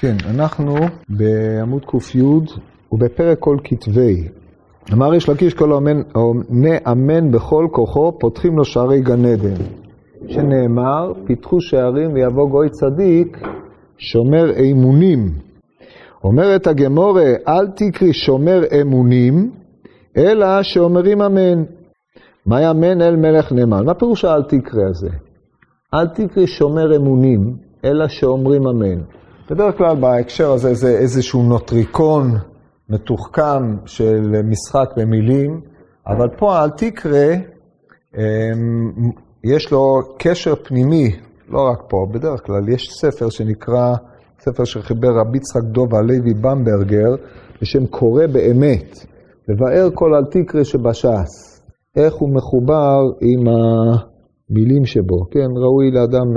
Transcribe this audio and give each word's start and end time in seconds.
כן, 0.00 0.16
אנחנו 0.30 0.74
בעמוד 1.08 1.84
ק"י 1.84 2.20
ובפרק 2.92 3.38
כל 3.38 3.56
כתבי. 3.64 4.28
אמר 4.92 5.14
יש 5.14 5.28
לקיש 5.28 5.54
כל 5.54 5.72
העונה 5.72 6.78
אמן 6.92 7.32
בכל 7.32 7.66
כוחו, 7.72 8.18
פותחים 8.18 8.56
לו 8.56 8.64
שערי 8.64 9.00
גן 9.00 9.24
עדן. 9.24 9.62
שנאמר, 10.28 11.12
פיתחו 11.26 11.60
שערים 11.60 12.12
ויבוא 12.12 12.50
גוי 12.50 12.68
צדיק, 12.68 13.38
שומר 13.98 14.44
אמונים. 14.70 15.28
אומרת 16.24 16.66
הגמורה, 16.66 17.32
אל 17.48 17.66
תקרי 17.76 18.12
שומר 18.12 18.60
אמונים, 18.80 19.50
אלא 20.16 20.62
שאומרים 20.62 21.22
אמן. 21.22 21.64
מה 22.46 22.62
יאמן 22.62 23.02
אל 23.02 23.16
מלך 23.16 23.52
נאמן? 23.52 23.84
מה 23.86 23.94
פירוש 23.94 24.24
האל 24.24 24.42
תקרי 24.42 24.84
הזה? 24.84 25.10
אל 25.94 26.06
תקרי 26.08 26.46
שומר 26.46 26.96
אמונים, 26.96 27.56
אלא 27.84 28.08
שאומרים 28.08 28.66
אמן. 28.66 29.00
בדרך 29.50 29.78
כלל 29.78 30.00
בהקשר 30.00 30.52
הזה 30.52 30.74
זה 30.74 30.88
איזשהו 30.98 31.42
נוטריקון 31.42 32.24
מתוחכם 32.88 33.76
של 33.86 34.42
משחק 34.44 34.88
במילים, 34.96 35.60
אבל 36.06 36.28
פה 36.38 36.62
אל 36.64 36.70
תקרא, 36.70 37.34
יש 39.44 39.72
לו 39.72 40.00
קשר 40.18 40.54
פנימי, 40.64 41.10
לא 41.48 41.60
רק 41.70 41.78
פה, 41.88 41.96
בדרך 42.14 42.46
כלל 42.46 42.68
יש 42.68 42.88
ספר 43.00 43.28
שנקרא, 43.30 43.94
ספר 44.40 44.64
שחיבר 44.64 45.08
רבי 45.08 45.38
יצחק 45.38 45.62
דוב 45.62 45.94
הלוי 45.94 46.34
במברגר, 46.34 47.14
בשם 47.62 47.86
קורא 47.86 48.26
באמת, 48.26 48.98
לבאר 49.48 49.88
כל 49.94 50.14
אל 50.14 50.24
תקרא 50.24 50.64
שבש"ס, 50.64 51.62
איך 51.96 52.14
הוא 52.14 52.34
מחובר 52.34 53.00
עם 53.20 53.46
המילים 53.48 54.84
שבו. 54.84 55.30
כן, 55.30 55.50
ראוי 55.56 55.90
לאדם 55.90 56.28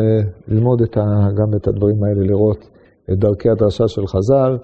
ללמוד 0.48 0.82
את 0.82 0.98
ה, 0.98 1.02
גם 1.38 1.58
את 1.58 1.68
הדברים 1.68 2.04
האלה, 2.04 2.28
לראות 2.28 2.73
את 3.12 3.20
דרכי 3.20 3.50
הדרשה 3.50 3.88
של 3.88 4.08
חז"ל. 4.08 4.58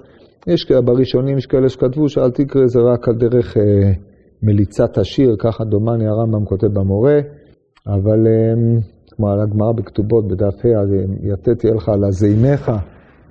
יש 0.47 0.63
כאלה, 0.63 0.81
בראשונים 0.81 1.38
יש 1.38 1.45
כאלה 1.45 1.70
שכתבו 1.70 2.09
שאל 2.09 2.31
תקרא 2.31 2.66
זה 2.66 2.80
רק 2.80 3.08
על 3.08 3.16
דרך 3.16 3.58
אה, 3.58 3.91
מליצת 4.44 4.97
השיר, 4.97 5.36
ככה 5.39 5.64
דומני 5.64 6.08
הרמב"ם 6.08 6.45
כותב 6.45 6.67
במורה, 6.67 7.19
אבל 7.88 8.27
אה, 8.27 8.80
כמו 9.16 9.30
על 9.30 9.41
הגמרא 9.41 9.72
בכתובות 9.72 10.27
בדף 10.27 10.66
ה', 10.66 11.30
יתתי 11.33 11.67
לך 11.67 11.89
על 11.89 12.03
הזיניך, 12.03 12.72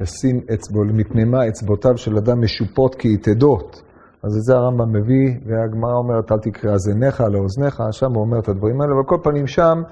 לשים 0.00 0.40
אצבו, 0.54 0.84
מפני 0.84 1.24
מה 1.24 1.48
אצבעותיו 1.48 1.96
של 1.96 2.16
אדם 2.16 2.40
משופות 2.40 2.94
כיתדות. 2.94 3.82
אז 4.22 4.36
את 4.36 4.42
זה 4.42 4.54
הרמב"ם 4.54 4.92
מביא, 4.92 5.28
והגמרא 5.46 5.94
אומרת, 5.94 6.32
אל 6.32 6.38
תקרא 6.38 6.76
זיניך 6.76 7.20
לאוזניך, 7.20 7.82
שם 7.90 8.12
הוא 8.14 8.22
אומר 8.22 8.38
את 8.38 8.48
הדברים 8.48 8.80
האלה, 8.80 8.92
אבל 8.92 9.04
כל 9.06 9.16
פנים 9.22 9.46
שם 9.46 9.82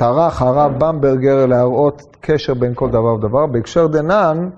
טרח 0.00 0.42
הרב 0.42 0.72
במברגר 0.78 1.46
להראות 1.46 2.02
קשר 2.20 2.54
בין 2.54 2.72
כל 2.74 2.90
דבר 2.90 3.14
ודבר. 3.14 3.46
בהקשר 3.46 3.86
דנן, 3.86 4.48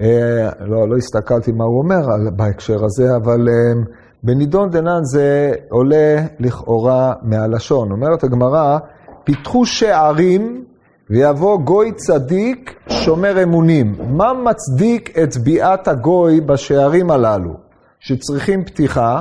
אה, 0.00 0.50
לא, 0.60 0.88
לא 0.88 0.96
הסתכלתי 0.96 1.52
מה 1.52 1.64
הוא 1.64 1.78
אומר 1.78 2.06
בהקשר 2.36 2.84
הזה, 2.84 3.16
אבל 3.16 3.48
אה, 3.48 3.82
בנידון 4.22 4.70
דנן 4.70 5.00
זה 5.02 5.52
עולה 5.70 6.16
לכאורה 6.40 7.12
מהלשון. 7.22 7.92
אומרת 7.92 8.24
הגמרא, 8.24 8.78
פיתחו 9.24 9.66
שערים 9.66 10.64
ויבוא 11.10 11.58
גוי 11.58 11.92
צדיק 11.92 12.74
שומר 12.88 13.42
אמונים. 13.42 13.94
מה 14.08 14.32
מצדיק 14.32 15.18
את 15.18 15.36
ביאת 15.36 15.88
הגוי 15.88 16.40
בשערים 16.40 17.10
הללו, 17.10 17.54
שצריכים 18.00 18.64
פתיחה? 18.64 19.20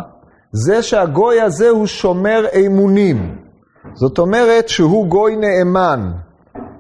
זה 0.52 0.84
שהגוי 0.84 1.42
הזה 1.42 1.70
הוא 1.70 1.88
שומר 1.88 2.46
אמונים. 2.66 3.41
זאת 3.94 4.20
אומרת 4.20 4.70
שהוא 4.70 5.08
גוי 5.08 5.36
נאמן. 5.36 6.12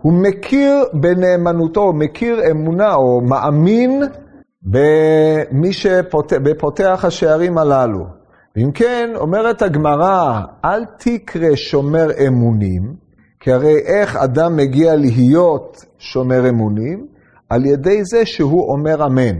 הוא 0.01 0.13
מכיר 0.13 0.83
בנאמנותו, 0.93 1.93
מכיר 1.93 2.51
אמונה 2.51 2.93
או 2.93 3.21
מאמין 3.21 4.03
במי 4.63 5.73
שפותח 5.73 6.99
השערים 7.03 7.57
הללו. 7.57 8.05
ואם 8.55 8.71
כן, 8.71 9.09
אומרת 9.15 9.61
הגמרא, 9.61 10.41
אל 10.65 10.85
תקרא 10.97 11.55
שומר 11.55 12.07
אמונים, 12.27 12.95
כי 13.39 13.51
הרי 13.51 13.77
איך 13.77 14.15
אדם 14.15 14.55
מגיע 14.55 14.95
להיות 14.95 15.85
שומר 15.97 16.49
אמונים? 16.49 17.07
על 17.49 17.65
ידי 17.65 18.03
זה 18.03 18.25
שהוא 18.25 18.73
אומר 18.73 19.05
אמן. 19.05 19.37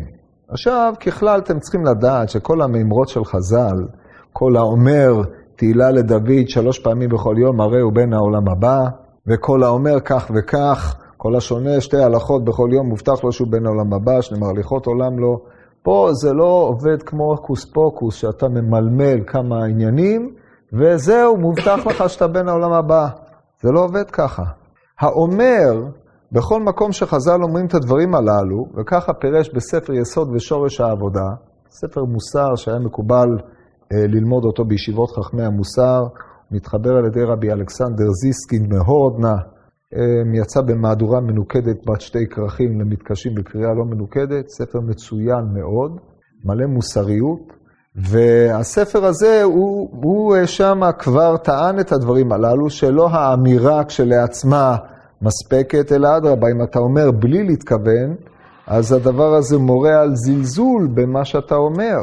עכשיו, 0.49 0.93
ככלל 1.05 1.39
אתם 1.39 1.59
צריכים 1.59 1.85
לדעת 1.85 2.29
שכל 2.29 2.61
המימרות 2.61 3.09
של 3.09 3.25
חז"ל, 3.25 3.87
כל 4.33 4.55
האומר 4.57 5.21
תהילה 5.61 5.91
לדוד 5.91 6.47
שלוש 6.47 6.79
פעמים 6.79 7.09
בכל 7.09 7.35
יום, 7.37 7.61
הרי 7.61 7.81
הוא 7.81 7.93
בן 7.93 8.13
העולם 8.13 8.49
הבא, 8.51 8.79
וכל 9.27 9.63
האומר 9.63 9.99
כך 10.05 10.31
וכך, 10.35 10.95
כל 11.17 11.35
השונה 11.35 11.81
שתי 11.81 11.97
הלכות 11.97 12.45
בכל 12.45 12.69
יום, 12.73 12.87
מובטח 12.87 13.23
לו 13.23 13.31
שהוא 13.31 13.47
בן 13.51 13.65
העולם 13.65 13.93
הבא, 13.93 14.21
שנאמר 14.21 14.47
הליכות 14.49 14.85
עולם 14.85 15.19
לו. 15.19 15.39
פה 15.83 16.09
זה 16.11 16.33
לא 16.33 16.65
עובד 16.69 17.03
כמו 17.03 17.37
קוס 17.37 17.65
פוקוס, 17.65 18.15
שאתה 18.15 18.47
ממלמל 18.49 19.23
כמה 19.27 19.65
עניינים, 19.65 20.33
וזהו, 20.73 21.37
מובטח 21.37 21.87
לך 21.87 22.09
שאתה 22.09 22.27
בן 22.27 22.47
העולם 22.47 22.73
הבא. 22.73 23.07
זה 23.61 23.71
לא 23.71 23.79
עובד 23.79 24.11
ככה. 24.11 24.43
האומר, 24.99 25.71
בכל 26.31 26.61
מקום 26.61 26.91
שחז"ל 26.91 27.43
אומרים 27.43 27.65
את 27.65 27.73
הדברים 27.73 28.15
הללו, 28.15 28.65
וככה 28.77 29.13
פירש 29.13 29.49
בספר 29.55 29.93
יסוד 29.93 30.29
ושורש 30.35 30.81
העבודה, 30.81 31.27
ספר 31.69 32.01
מוסר 32.03 32.55
שהיה 32.55 32.79
מקובל 32.79 33.29
ללמוד 33.91 34.45
אותו 34.45 34.65
בישיבות 34.65 35.09
חכמי 35.11 35.43
המוסר, 35.43 36.03
מתחבר 36.51 36.91
על 36.97 37.05
ידי 37.05 37.23
רבי 37.23 37.51
אלכסנדר 37.51 38.11
זיסקין 38.21 38.73
מהורדנה, 38.73 39.35
אה, 39.95 40.39
יצא 40.41 40.61
במהדורה 40.61 41.19
מנוקדת 41.19 41.77
בת 41.87 42.01
שתי 42.01 42.27
כרכים 42.27 42.81
למתקשים 42.81 43.35
בקריאה 43.35 43.73
לא 43.73 43.85
מנוקדת, 43.85 44.49
ספר 44.49 44.79
מצוין 44.79 45.45
מאוד, 45.53 45.91
מלא 46.45 46.65
מוסריות, 46.65 47.53
והספר 47.95 49.05
הזה, 49.05 49.43
הוא, 49.43 49.89
הוא 50.03 50.35
אה, 50.35 50.47
שם 50.47 50.79
כבר 50.99 51.37
טען 51.37 51.79
את 51.79 51.91
הדברים 51.91 52.31
הללו, 52.31 52.69
שלא 52.69 53.09
האמירה 53.09 53.83
כשלעצמה 53.83 54.77
מספקת, 55.21 55.91
אלא 55.91 56.17
אדרבה, 56.17 56.47
אם 56.51 56.63
אתה 56.63 56.79
אומר 56.79 57.11
בלי 57.11 57.43
להתכוון, 57.43 58.15
אז 58.67 58.91
הדבר 58.91 59.35
הזה 59.35 59.57
מורה 59.57 60.01
על 60.01 60.15
זלזול 60.15 60.87
במה 60.93 61.25
שאתה 61.25 61.55
אומר. 61.55 61.97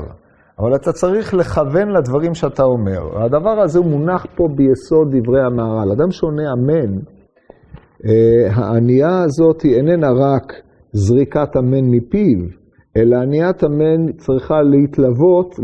אבל 0.61 0.75
אתה 0.75 0.93
צריך 0.93 1.35
לכוון 1.35 1.89
לדברים 1.89 2.35
שאתה 2.35 2.63
אומר. 2.63 3.25
הדבר 3.25 3.61
הזה 3.61 3.81
מונח 3.81 4.27
פה 4.37 4.49
ביסוד 4.57 5.17
דברי 5.17 5.43
המהר"ל. 5.43 5.93
אדם 5.93 6.11
שעונה 6.11 6.53
אמן, 6.53 6.99
אה, 8.07 8.55
הענייה 8.55 9.23
הזאת 9.23 9.63
היא 9.63 9.77
איננה 9.77 10.09
רק 10.11 10.53
זריקת 10.93 11.57
אמן 11.57 11.91
מפיו, 11.91 12.39
אלא 12.97 13.17
עניית 13.17 13.65
אמן 13.65 14.13
צריכה 14.13 14.63
להתלוות 14.63 15.55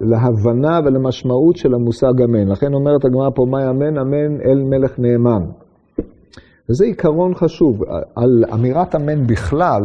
להבנה 0.00 0.80
ולמשמעות 0.84 1.56
של 1.56 1.74
המושג 1.74 2.22
אמן. 2.24 2.48
לכן 2.48 2.74
אומרת 2.74 3.04
הגמרא 3.04 3.30
פה, 3.34 3.46
מה 3.50 3.70
אמן? 3.70 3.98
אמן 3.98 4.40
אל 4.40 4.62
מלך 4.62 4.98
נאמן. 4.98 5.44
וזה 6.70 6.84
עיקרון 6.84 7.34
חשוב. 7.34 7.82
על 8.16 8.44
אמירת 8.54 8.94
אמן 8.94 9.26
בכלל, 9.26 9.82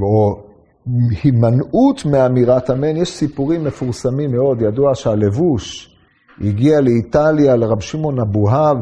או 0.00 0.47
הימנעות 1.22 2.06
מאמירת 2.06 2.70
אמן, 2.70 2.96
יש 2.96 3.10
סיפורים 3.10 3.64
מפורסמים 3.64 4.32
מאוד, 4.32 4.62
ידוע 4.62 4.94
שהלבוש 4.94 5.96
הגיע 6.40 6.80
לאיטליה 6.80 7.56
לרב 7.56 7.80
שמעון 7.80 8.20
אבוהב, 8.20 8.78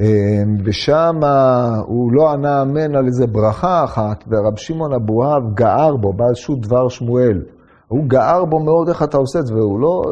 אמ, 0.00 0.56
ושם 0.64 1.20
הוא 1.86 2.12
לא 2.12 2.32
ענה 2.32 2.62
אמן 2.62 2.96
על 2.96 3.06
איזה 3.06 3.26
ברכה 3.26 3.84
אחת, 3.84 4.24
ורב 4.28 4.56
שמעון 4.56 4.92
אבוהב 4.92 5.54
גער 5.54 5.96
בו, 5.96 6.12
בא 6.12 6.24
איזשהו 6.28 6.56
דבר 6.56 6.88
שמואל. 6.88 7.42
הוא 7.88 8.04
גער 8.06 8.44
בו 8.44 8.58
מאוד 8.58 8.88
איך 8.88 9.02
אתה 9.02 9.16
עושה 9.16 9.38
את 9.38 9.46
זה, 9.46 9.54
והוא 9.54 9.80
לא, 9.80 10.02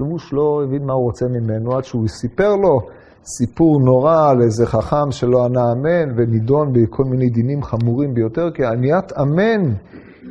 לבוש 0.00 0.32
לא 0.32 0.62
הבין 0.64 0.84
מה 0.86 0.92
הוא 0.92 1.02
רוצה 1.02 1.26
ממנו, 1.26 1.76
עד 1.76 1.84
שהוא 1.84 2.08
סיפר 2.08 2.56
לו 2.56 2.80
סיפור 3.24 3.80
נורא 3.80 4.30
על 4.30 4.42
איזה 4.42 4.66
חכם 4.66 5.10
שלא 5.10 5.44
ענה 5.44 5.72
אמן, 5.72 6.12
ונידון 6.16 6.72
בכל 6.72 7.04
מיני 7.04 7.30
דינים 7.30 7.62
חמורים 7.62 8.14
ביותר, 8.14 8.50
כי 8.54 8.64
עניית 8.64 9.12
אמן 9.12 9.72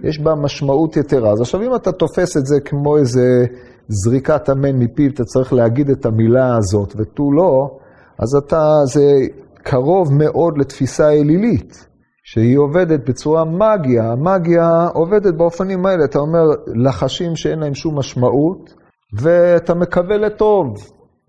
יש 0.04 0.20
בה 0.20 0.36
משמעות 0.36 0.98
יתרה. 0.98 1.32
אז 1.32 1.42
עכשיו 1.42 1.62
אם 1.62 1.76
אתה 1.76 1.92
תופס 1.92 2.38
את 2.38 2.46
זה 2.46 2.60
כמו 2.60 2.98
איזה 2.98 3.46
זריקת 3.88 4.50
אמן 4.50 4.80
מפיו, 4.80 5.12
אתה 5.14 5.24
צריך 5.24 5.54
להגיד 5.54 5.90
את 5.90 6.06
המילה 6.06 6.58
הזאת 6.58 6.94
ותו 6.98 7.32
לא, 7.32 7.78
אז 8.20 8.36
אתה, 8.36 8.72
זה 8.86 9.02
קרוב 9.64 10.14
מאוד 10.14 10.58
לתפיסה 10.58 11.10
אלילית, 11.10 11.88
שהיא 12.24 12.58
עובדת 12.58 13.10
בצורה 13.10 13.46
מגיה. 13.46 14.12
המגיה 14.12 14.88
עובדת 14.94 15.34
באופנים 15.34 15.86
האלה, 15.86 16.06
אתה 16.06 16.20
אומר 16.20 16.44
לחשים 16.76 17.36
שאין 17.36 17.60
להם 17.60 17.74
שום 17.74 18.00
משמעות, 18.00 18.74
ואתה 19.22 19.74
מקווה 19.74 20.18
לטוב. 20.18 20.74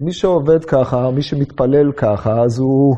מי 0.01 0.13
שעובד 0.13 0.65
ככה, 0.65 1.11
מי 1.11 1.23
שמתפלל 1.23 1.93
ככה, 1.93 2.43
אז 2.43 2.59
הוא 2.59 2.97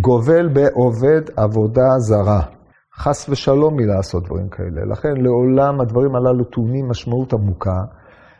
גובל 0.00 0.48
בעובד 0.48 1.22
עבודה 1.36 1.98
זרה. 1.98 2.57
חס 2.98 3.28
ושלום 3.28 3.76
מלעשות 3.76 4.24
דברים 4.24 4.48
כאלה. 4.48 4.84
לכן 4.90 5.16
לעולם 5.16 5.80
הדברים 5.80 6.14
הללו 6.14 6.44
טעונים 6.44 6.88
משמעות 6.88 7.32
עמוקה, 7.32 7.80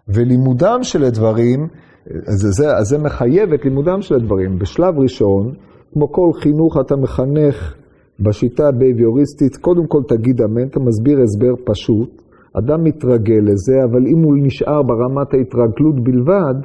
ולימודם 0.08 0.78
של 0.82 1.04
הדברים, 1.04 1.68
זה, 2.06 2.50
זה, 2.50 2.66
זה 2.82 2.98
מחייב 2.98 3.52
את 3.52 3.64
לימודם 3.64 4.02
של 4.02 4.14
הדברים. 4.14 4.58
בשלב 4.58 4.98
ראשון, 4.98 5.54
כמו 5.92 6.12
כל 6.12 6.30
חינוך 6.40 6.76
אתה 6.80 6.96
מחנך 6.96 7.74
בשיטה 8.20 8.68
הבייביוריסטית, 8.68 9.56
קודם 9.56 9.86
כל 9.86 10.02
תגיד 10.08 10.42
אמן, 10.42 10.66
אתה 10.66 10.80
מסביר 10.80 11.18
הסבר 11.20 11.54
פשוט, 11.64 12.22
אדם 12.58 12.84
מתרגל 12.84 13.40
לזה, 13.42 13.84
אבל 13.84 14.06
אם 14.06 14.22
הוא 14.22 14.36
נשאר 14.42 14.82
ברמת 14.82 15.34
ההתרגלות 15.34 16.04
בלבד, 16.04 16.58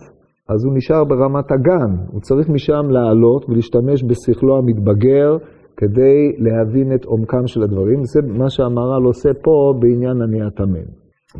אז 0.49 0.65
הוא 0.65 0.73
נשאר 0.75 1.03
ברמת 1.03 1.51
הגן. 1.51 1.95
הוא 2.11 2.21
צריך 2.21 2.49
משם 2.49 2.89
לעלות 2.89 3.49
ולהשתמש 3.49 4.03
בשכלו 4.03 4.57
המתבגר 4.57 5.37
כדי 5.77 6.35
להבין 6.37 6.95
את 6.95 7.05
עומקם 7.05 7.47
של 7.47 7.63
הדברים. 7.63 8.03
זה 8.03 8.21
מה 8.21 8.49
שהמהר"ל 8.49 9.03
עושה 9.03 9.29
פה 9.43 9.73
בעניין 9.79 10.21
עניית 10.21 10.59
המן. 10.59 10.87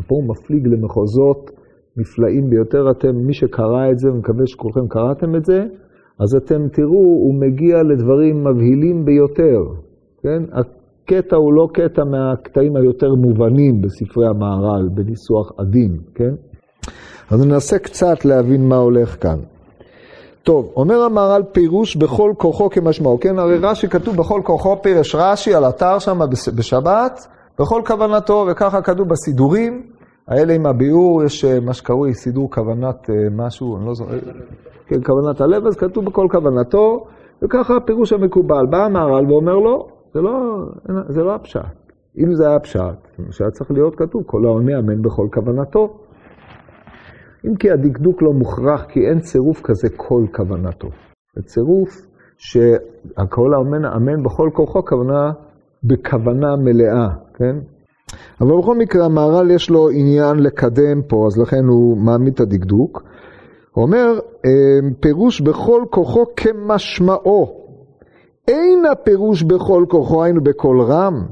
פה 0.07 0.15
הוא 0.15 0.23
מפליג 0.29 0.67
למחוזות 0.67 1.51
נפלאים 1.97 2.49
ביותר. 2.49 2.91
אתם, 2.91 3.15
מי 3.15 3.33
שקרא 3.33 3.91
את 3.91 3.99
זה, 3.99 4.11
ומקווה 4.11 4.47
שכולכם 4.47 4.87
קראתם 4.87 5.35
את 5.35 5.45
זה, 5.45 5.65
אז 6.19 6.35
אתם 6.35 6.67
תראו, 6.67 7.05
הוא 7.23 7.35
מגיע 7.41 7.83
לדברים 7.83 8.43
מבהילים 8.43 9.05
ביותר. 9.05 9.59
כן? 10.23 10.43
הקטע 10.51 11.35
הוא 11.35 11.53
לא 11.53 11.67
קטע 11.73 12.03
מהקטעים 12.03 12.75
היותר 12.75 13.15
מובנים 13.15 13.81
בספרי 13.81 14.27
המהר"ל, 14.27 14.89
בניסוח 14.93 15.51
עדין, 15.57 15.97
כן? 16.15 16.33
אז 17.31 17.45
ננסה 17.45 17.79
קצת 17.79 18.25
להבין 18.25 18.67
מה 18.69 18.75
הולך 18.75 19.23
כאן. 19.23 19.39
טוב, 20.43 20.71
אומר 20.75 21.01
המהר"ל 21.03 21.43
פירוש 21.51 21.95
בכל 21.95 22.33
כוחו 22.37 22.69
כמשמעו, 22.69 23.19
כן? 23.19 23.39
הרי 23.39 23.57
רש"י 23.57 23.87
כתוב 23.87 24.15
בכל 24.15 24.41
כוחו, 24.43 24.81
פירש 24.81 25.15
רש"י 25.15 25.55
על 25.55 25.69
אתר 25.69 25.99
שם 25.99 26.19
בשבת, 26.57 27.27
בכל 27.59 27.81
כוונתו, 27.85 28.45
וככה 28.51 28.81
כתוב 28.81 29.07
בסידורים. 29.09 29.83
האלה 30.27 30.53
עם 30.53 30.65
הביאור, 30.65 31.23
יש 31.23 31.45
אה, 31.45 31.59
מה 31.59 31.73
שקרוי 31.73 32.13
סידור 32.13 32.51
כוונת 32.51 33.09
אה, 33.09 33.15
משהו, 33.31 33.77
אני 33.77 33.85
לא 33.85 33.93
זוכר, 33.93 34.19
כן, 34.87 35.03
כוונת 35.03 35.41
הלב, 35.41 35.67
אז 35.67 35.75
כתוב 35.75 36.05
בכל 36.05 36.27
כוונתו, 36.31 37.05
וככה 37.43 37.75
הפירוש 37.75 38.13
המקובל. 38.13 38.65
בא 38.69 38.85
המהר"ל 38.85 39.31
ואומר 39.31 39.55
לו, 39.55 39.87
זה 40.13 40.21
לא, 40.21 40.31
זה 41.09 41.21
לא 41.23 41.35
הפשט. 41.35 41.59
אם 42.17 42.33
זה 42.35 42.47
היה 42.47 42.59
פשט, 42.59 43.07
שהיה 43.31 43.51
צריך 43.51 43.71
להיות 43.71 43.95
כתוב, 43.95 44.23
כל 44.25 44.45
העונה 44.45 44.79
אמן 44.79 45.01
בכל 45.01 45.27
כוונתו. 45.33 45.97
אם 47.45 47.55
כי 47.55 47.71
הדקדוק 47.71 48.21
לא 48.21 48.33
מוכרח, 48.33 48.85
כי 48.89 48.99
אין 48.99 49.19
צירוף 49.19 49.61
כזה 49.61 49.87
כל 49.97 50.25
כוונתו. 50.35 50.87
זה 51.35 51.41
צירוף 51.43 51.89
שהכל 52.37 53.53
האמן 53.53 53.85
אמן 53.85 54.23
בכל 54.23 54.49
כוחו, 54.53 54.85
כוונה 54.85 55.31
בכוונה 55.83 56.55
מלאה, 56.55 57.07
כן? 57.33 57.55
אבל 58.41 58.57
בכל 58.57 58.77
מקרה, 58.77 59.05
המהר"ל 59.05 59.51
יש 59.51 59.69
לו 59.69 59.89
עניין 59.89 60.39
לקדם 60.39 61.01
פה, 61.07 61.27
אז 61.27 61.37
לכן 61.37 61.65
הוא 61.65 61.97
מעמיד 61.97 62.33
את 62.33 62.39
הדקדוק. 62.39 63.03
הוא 63.71 63.85
אומר, 63.85 64.19
אמ, 64.45 64.93
פירוש 64.99 65.41
בכל 65.41 65.83
כוחו 65.89 66.23
כמשמעו. 66.35 67.63
אין 68.47 68.85
הפירוש 68.91 69.43
בכל 69.43 69.85
כוחו, 69.89 70.23
היינו 70.23 70.41
בקול 70.43 70.81
רם. 70.81 71.25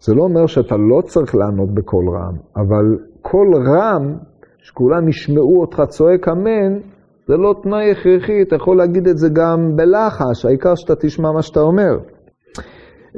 זה 0.00 0.14
לא 0.14 0.22
אומר 0.22 0.46
שאתה 0.46 0.76
לא 0.76 1.02
צריך 1.02 1.34
לענות 1.34 1.74
בקול 1.74 2.04
רם, 2.08 2.36
אבל 2.56 2.98
קול 3.22 3.54
רם, 3.56 4.16
שכולם 4.68 5.08
ישמעו 5.08 5.60
אותך 5.60 5.82
צועק 5.88 6.28
אמן, 6.28 6.72
זה 7.28 7.36
לא 7.36 7.54
תנאי 7.62 7.90
הכרחי, 7.90 8.42
אתה 8.42 8.56
יכול 8.56 8.76
להגיד 8.76 9.08
את 9.08 9.18
זה 9.18 9.28
גם 9.28 9.76
בלחש, 9.76 10.44
העיקר 10.44 10.74
שאתה 10.74 10.94
תשמע 10.94 11.32
מה 11.32 11.42
שאתה 11.42 11.60
אומר. 11.60 11.98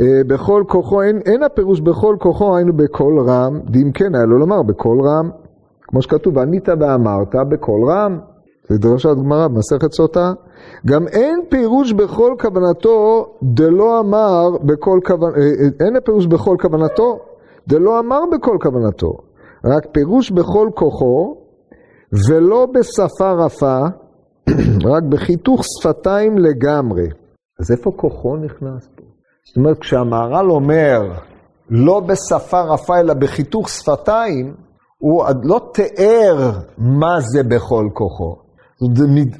אה, 0.00 0.20
בכל 0.26 0.62
כוחו, 0.68 1.02
אין, 1.02 1.18
אין 1.26 1.42
הפירוש 1.42 1.80
בכל 1.80 2.16
כוחו, 2.18 2.56
היינו 2.56 2.72
בקול 2.76 3.14
רם, 3.28 3.60
דאם 3.64 3.92
כן 3.92 4.14
היה 4.14 4.24
לו 4.24 4.38
לומר 4.38 4.62
בקול 4.62 4.98
רם. 5.00 5.30
כמו 5.82 6.02
שכתוב, 6.02 6.38
ענית 6.38 6.68
ואמרת 6.68 7.34
בקול 7.50 7.80
רם. 7.90 8.18
זה 8.68 8.78
דרשת 8.78 9.16
גמרא 9.24 9.48
במסכת 9.48 9.92
סוטה. 9.92 10.32
גם 10.86 11.08
אין 11.08 11.40
פירוש 11.48 11.92
בכל 11.92 12.34
כוונתו 12.40 13.26
דלא 13.42 14.00
אמר 14.00 14.58
בכל 14.64 15.00
כוונתו, 15.06 15.36
אה, 15.36 15.42
אה, 15.42 15.86
אין 15.86 15.96
הפירוש 15.96 16.26
בכל 16.26 16.56
כוונתו 16.60 17.18
דלא 17.68 17.98
אמר 17.98 18.20
בכל 18.32 18.56
כוונתו, 18.62 19.12
רק 19.64 19.86
פירוש 19.92 20.30
בכל 20.30 20.68
כוחו 20.74 21.39
ולא 22.12 22.66
בשפה 22.66 23.32
רפה, 23.32 23.78
רק 24.92 25.02
בחיתוך 25.08 25.62
שפתיים 25.64 26.38
לגמרי. 26.38 27.08
אז 27.60 27.70
איפה 27.70 27.92
כוחו 27.96 28.36
נכנס 28.36 28.88
פה? 28.96 29.02
זאת 29.46 29.56
אומרת, 29.56 29.78
כשהמהר"ל 29.78 30.50
אומר 30.50 31.00
לא 31.70 32.00
בשפה 32.00 32.60
רפה 32.60 32.98
אלא 33.00 33.14
בחיתוך 33.14 33.68
שפתיים, 33.68 34.54
הוא 34.98 35.24
לא 35.42 35.70
תיאר 35.74 36.50
מה 36.78 37.20
זה 37.20 37.42
בכל 37.42 37.88
כוחו. 37.92 38.36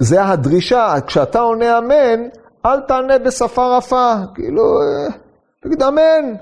זה 0.01 0.25
הדרישה, 0.25 0.95
כשאתה 1.07 1.41
עונה 1.41 1.79
אמן, 1.79 2.29
אל 2.67 2.81
תענה 2.81 3.19
בשפה 3.19 3.77
רפה, 3.77 4.13
כאילו, 4.35 4.63
אה, 4.63 5.15
תגיד 5.63 5.83
אמן, 5.83 6.35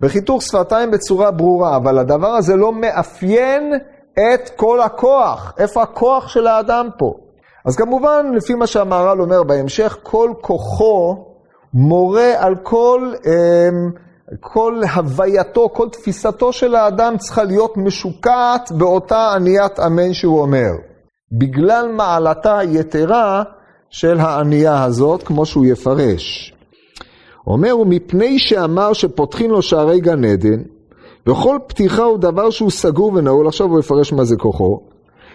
בחיתוך 0.00 0.42
שפתיים 0.42 0.90
בצורה 0.90 1.30
ברורה, 1.30 1.76
אבל 1.76 1.98
הדבר 1.98 2.28
הזה 2.28 2.56
לא 2.56 2.72
מאפיין 2.72 3.72
את 4.12 4.50
כל 4.56 4.80
הכוח, 4.80 5.52
איפה 5.58 5.82
הכוח 5.82 6.28
של 6.28 6.46
האדם 6.46 6.88
פה. 6.98 7.14
אז 7.64 7.76
כמובן, 7.76 8.26
לפי 8.34 8.54
מה 8.54 8.66
שהמהר"ל 8.66 9.20
אומר 9.20 9.42
בהמשך, 9.42 9.96
כל 10.02 10.32
כוחו 10.40 11.16
מורה 11.74 12.32
על 12.38 12.54
כל, 12.62 13.12
אמ, 13.26 13.90
כל 14.40 14.80
הווייתו, 14.94 15.68
כל 15.72 15.88
תפיסתו 15.88 16.52
של 16.52 16.74
האדם 16.74 17.18
צריכה 17.18 17.44
להיות 17.44 17.76
משוקעת 17.76 18.72
באותה 18.72 19.32
עניית 19.34 19.80
אמן 19.80 20.12
שהוא 20.12 20.40
אומר. 20.40 20.70
בגלל 21.38 21.88
מעלתה 21.96 22.58
היתרה 22.58 23.42
של 23.90 24.20
הענייה 24.20 24.84
הזאת, 24.84 25.22
כמו 25.22 25.46
שהוא 25.46 25.66
יפרש. 25.66 26.54
אומר 27.46 27.70
הוא, 27.70 27.86
מפני 27.86 28.38
שאמר 28.38 28.92
שפותחים 28.92 29.50
לו 29.50 29.62
שערי 29.62 30.00
גן 30.00 30.24
עדן, 30.24 30.62
וכל 31.26 31.58
פתיחה 31.66 32.02
הוא 32.02 32.18
דבר 32.18 32.50
שהוא 32.50 32.70
סגור 32.70 33.12
ונעול, 33.14 33.46
עכשיו 33.46 33.66
הוא 33.66 33.80
יפרש 33.80 34.12
מה 34.12 34.24
זה 34.24 34.36
כוחו. 34.36 34.80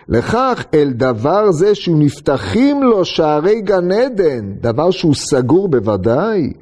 לכך 0.10 0.66
אל 0.74 0.90
דבר 0.94 1.52
זה 1.52 1.76
שנפתחים 1.76 2.84
לו 2.84 3.06
שערי 3.06 3.62
גן 3.62 3.92
עדן, 3.92 4.54
דבר 4.62 4.92
שהוא 4.92 5.16
סגור 5.16 5.68
בוודאי, 5.68 6.54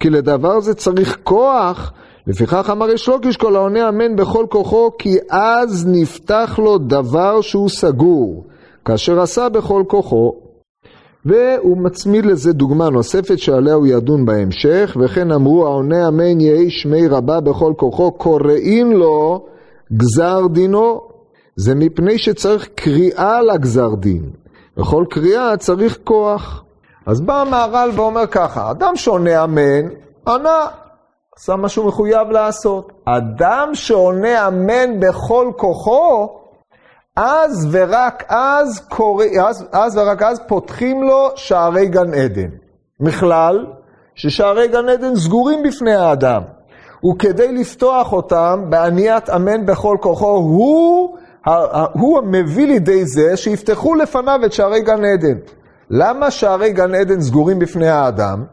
כי 0.00 0.10
לדבר 0.10 0.60
זה 0.60 0.74
צריך 0.74 1.18
כוח, 1.22 1.92
לפיכך 2.26 2.70
אמר 2.72 2.90
יש 2.90 3.08
לוקיש 3.08 3.36
כל 3.36 3.56
העונה 3.56 3.88
אמן 3.88 4.16
בכל 4.16 4.46
כוחו, 4.48 4.90
כי 4.98 5.16
אז 5.30 5.86
נפתח 5.88 6.58
לו 6.62 6.78
דבר 6.78 7.40
שהוא 7.40 7.68
סגור. 7.68 8.44
כאשר 8.84 9.20
עשה 9.20 9.48
בכל 9.48 9.82
כוחו. 9.86 10.43
והוא 11.24 11.78
מצמיד 11.78 12.26
לזה 12.26 12.52
דוגמה 12.52 12.90
נוספת 12.90 13.38
שעליה 13.38 13.74
הוא 13.74 13.86
ידון 13.86 14.26
בהמשך, 14.26 14.96
וכן 15.00 15.32
אמרו 15.32 15.66
העונה 15.66 16.08
אמן 16.08 16.40
יהי 16.40 16.70
שמי 16.70 17.08
רבה 17.08 17.40
בכל 17.40 17.72
כוחו, 17.76 18.12
קוראין 18.12 18.92
לו 18.92 19.46
גזר 19.92 20.46
דינו. 20.46 21.00
זה 21.56 21.74
מפני 21.74 22.18
שצריך 22.18 22.68
קריאה 22.74 23.42
לגזר 23.42 23.94
דין. 23.94 24.30
בכל 24.76 25.04
קריאה 25.10 25.56
צריך 25.56 25.98
כוח. 26.04 26.64
אז 27.06 27.20
בא 27.20 27.40
המהר"ל 27.40 27.90
ואומר 27.94 28.26
ככה, 28.26 28.70
אדם 28.70 28.96
שעונה 28.96 29.44
אמן, 29.44 29.88
ענה, 30.28 30.66
עשה 31.36 31.56
מה 31.56 31.68
שהוא 31.68 31.86
מחויב 31.86 32.28
לעשות. 32.30 32.92
אדם 33.04 33.68
שעונה 33.72 34.48
אמן 34.48 35.00
בכל 35.00 35.50
כוחו, 35.56 36.28
אז 37.16 37.68
ורק 37.70 38.24
אז, 38.28 38.80
קורא, 38.88 39.24
אז, 39.48 39.64
אז 39.72 39.96
ורק 39.96 40.22
אז 40.22 40.40
פותחים 40.48 41.02
לו 41.02 41.28
שערי 41.36 41.86
גן 41.86 42.14
עדן. 42.14 42.48
מכלל, 43.00 43.66
ששערי 44.14 44.68
גן 44.68 44.88
עדן 44.88 45.16
סגורים 45.16 45.62
בפני 45.62 45.94
האדם. 45.94 46.42
וכדי 47.10 47.52
לפתוח 47.52 48.12
אותם 48.12 48.64
בעניית 48.68 49.30
אמן 49.30 49.66
בכל 49.66 49.96
כוחו, 50.00 50.36
הוא, 50.36 51.16
הוא 51.92 52.18
המביא 52.18 52.66
לידי 52.66 53.06
זה 53.06 53.36
שיפתחו 53.36 53.94
לפניו 53.94 54.40
את 54.46 54.52
שערי 54.52 54.80
גן 54.80 55.04
עדן. 55.04 55.38
למה 55.90 56.30
שערי 56.30 56.72
גן 56.72 56.94
עדן 56.94 57.20
סגורים 57.20 57.58
בפני 57.58 57.88
האדם? 57.88 58.44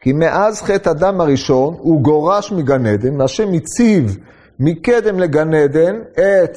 כי 0.00 0.12
מאז 0.12 0.62
חטא 0.62 0.90
אדם 0.90 1.20
הראשון 1.20 1.74
הוא 1.78 2.02
גורש 2.02 2.52
מגן 2.52 2.86
עדן, 2.86 3.20
והשם 3.20 3.52
הציב 3.52 4.18
מקדם 4.58 5.18
לגן 5.18 5.54
עדן 5.54 5.96
את 6.12 6.56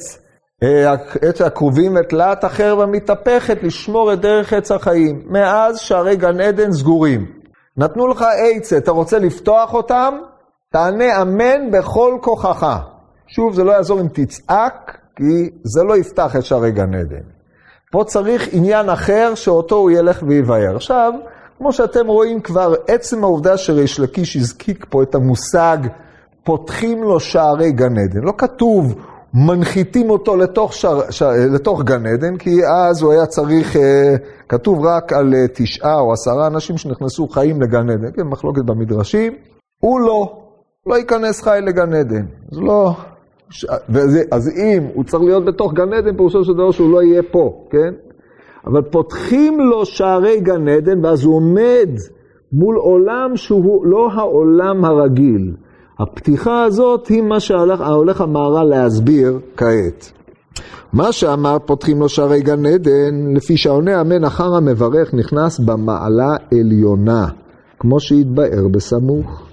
את 1.28 1.40
הכרובים 1.40 1.98
את 1.98 2.12
להט 2.12 2.44
החרב 2.44 2.80
המתהפכת 2.80 3.62
לשמור 3.62 4.12
את 4.12 4.20
דרך 4.20 4.52
עץ 4.52 4.72
החיים. 4.72 5.22
מאז 5.26 5.78
שערי 5.78 6.16
גן 6.16 6.40
עדן 6.40 6.72
סגורים. 6.72 7.26
נתנו 7.76 8.06
לך 8.06 8.24
עצה, 8.38 8.76
אתה 8.76 8.90
רוצה 8.90 9.18
לפתוח 9.18 9.74
אותם? 9.74 10.14
תענה 10.72 11.22
אמן 11.22 11.70
בכל 11.70 12.18
כוחך. 12.20 12.78
שוב, 13.26 13.54
זה 13.54 13.64
לא 13.64 13.72
יעזור 13.72 14.00
אם 14.00 14.08
תצעק, 14.12 14.98
כי 15.16 15.50
זה 15.64 15.82
לא 15.82 15.96
יפתח 15.96 16.36
את 16.36 16.44
שערי 16.44 16.72
גן 16.72 16.94
עדן. 16.94 17.26
פה 17.92 18.04
צריך 18.06 18.48
עניין 18.52 18.88
אחר 18.88 19.34
שאותו 19.34 19.76
הוא 19.76 19.90
ילך 19.90 20.22
ויבאר. 20.28 20.76
עכשיו, 20.76 21.12
כמו 21.58 21.72
שאתם 21.72 22.06
רואים 22.06 22.40
כבר, 22.40 22.74
עצם 22.88 23.24
העובדה 23.24 23.56
שריש 23.56 24.00
לקיש 24.00 24.36
הזקיק 24.36 24.86
פה 24.90 25.02
את 25.02 25.14
המושג 25.14 25.78
פותחים 26.44 27.02
לו 27.02 27.20
שערי 27.20 27.72
גן 27.72 27.98
עדן. 27.98 28.20
לא 28.22 28.32
כתוב 28.38 28.94
מנחיתים 29.34 30.10
אותו 30.10 30.36
לתוך, 30.36 30.72
שר, 30.72 31.10
שר, 31.10 31.30
לתוך 31.54 31.82
גן 31.82 32.06
עדן, 32.06 32.36
כי 32.36 32.50
אז 32.66 33.02
הוא 33.02 33.12
היה 33.12 33.26
צריך, 33.26 33.76
אה, 33.76 34.14
כתוב 34.48 34.84
רק 34.84 35.12
על 35.12 35.34
אה, 35.34 35.48
תשעה 35.54 36.00
או 36.00 36.12
עשרה 36.12 36.46
אנשים 36.46 36.78
שנכנסו 36.78 37.28
חיים 37.28 37.62
לגן 37.62 37.90
עדן, 37.90 38.12
כן, 38.16 38.22
מחלוקת 38.22 38.62
במדרשים, 38.64 39.32
הוא 39.80 40.00
לא, 40.00 40.42
לא 40.86 40.94
ייכנס 40.94 41.42
חי 41.42 41.58
לגן 41.62 41.94
עדן. 41.94 42.26
אז 42.52 42.58
לא, 42.60 42.92
וזה, 43.88 44.22
אז 44.32 44.48
אם 44.48 44.82
הוא 44.94 45.04
צריך 45.04 45.22
להיות 45.22 45.44
בתוך 45.44 45.72
גן 45.72 45.92
עדן, 45.92 46.16
פירושו 46.16 46.44
של 46.44 46.52
דבר 46.52 46.70
שהוא 46.70 46.92
לא 46.92 47.02
יהיה 47.02 47.22
פה, 47.22 47.66
כן? 47.70 47.94
אבל 48.66 48.82
פותחים 48.82 49.60
לו 49.60 49.86
שערי 49.86 50.40
גן 50.40 50.68
עדן, 50.68 51.04
ואז 51.04 51.24
הוא 51.24 51.36
עומד 51.36 51.90
מול 52.52 52.76
עולם 52.76 53.36
שהוא 53.36 53.86
לא 53.86 54.08
העולם 54.12 54.84
הרגיל. 54.84 55.54
הפתיחה 55.98 56.64
הזאת 56.64 57.06
היא 57.06 57.22
מה 57.22 57.40
שהולך 57.40 58.20
המהר"ל 58.20 58.64
להסביר 58.64 59.38
כעת. 59.56 60.12
מה 60.92 61.12
שאמר 61.12 61.58
פותחים 61.66 62.00
לו 62.00 62.08
שערי 62.08 62.40
גן 62.40 62.66
עדן, 62.66 63.34
לפי 63.36 63.56
שהעונה 63.56 64.00
אמן 64.00 64.24
אחר 64.24 64.54
המברך 64.54 65.14
נכנס 65.14 65.58
במעלה 65.58 66.36
עליונה, 66.52 67.26
כמו 67.78 68.00
שהתבאר 68.00 68.68
בסמוך. 68.70 69.46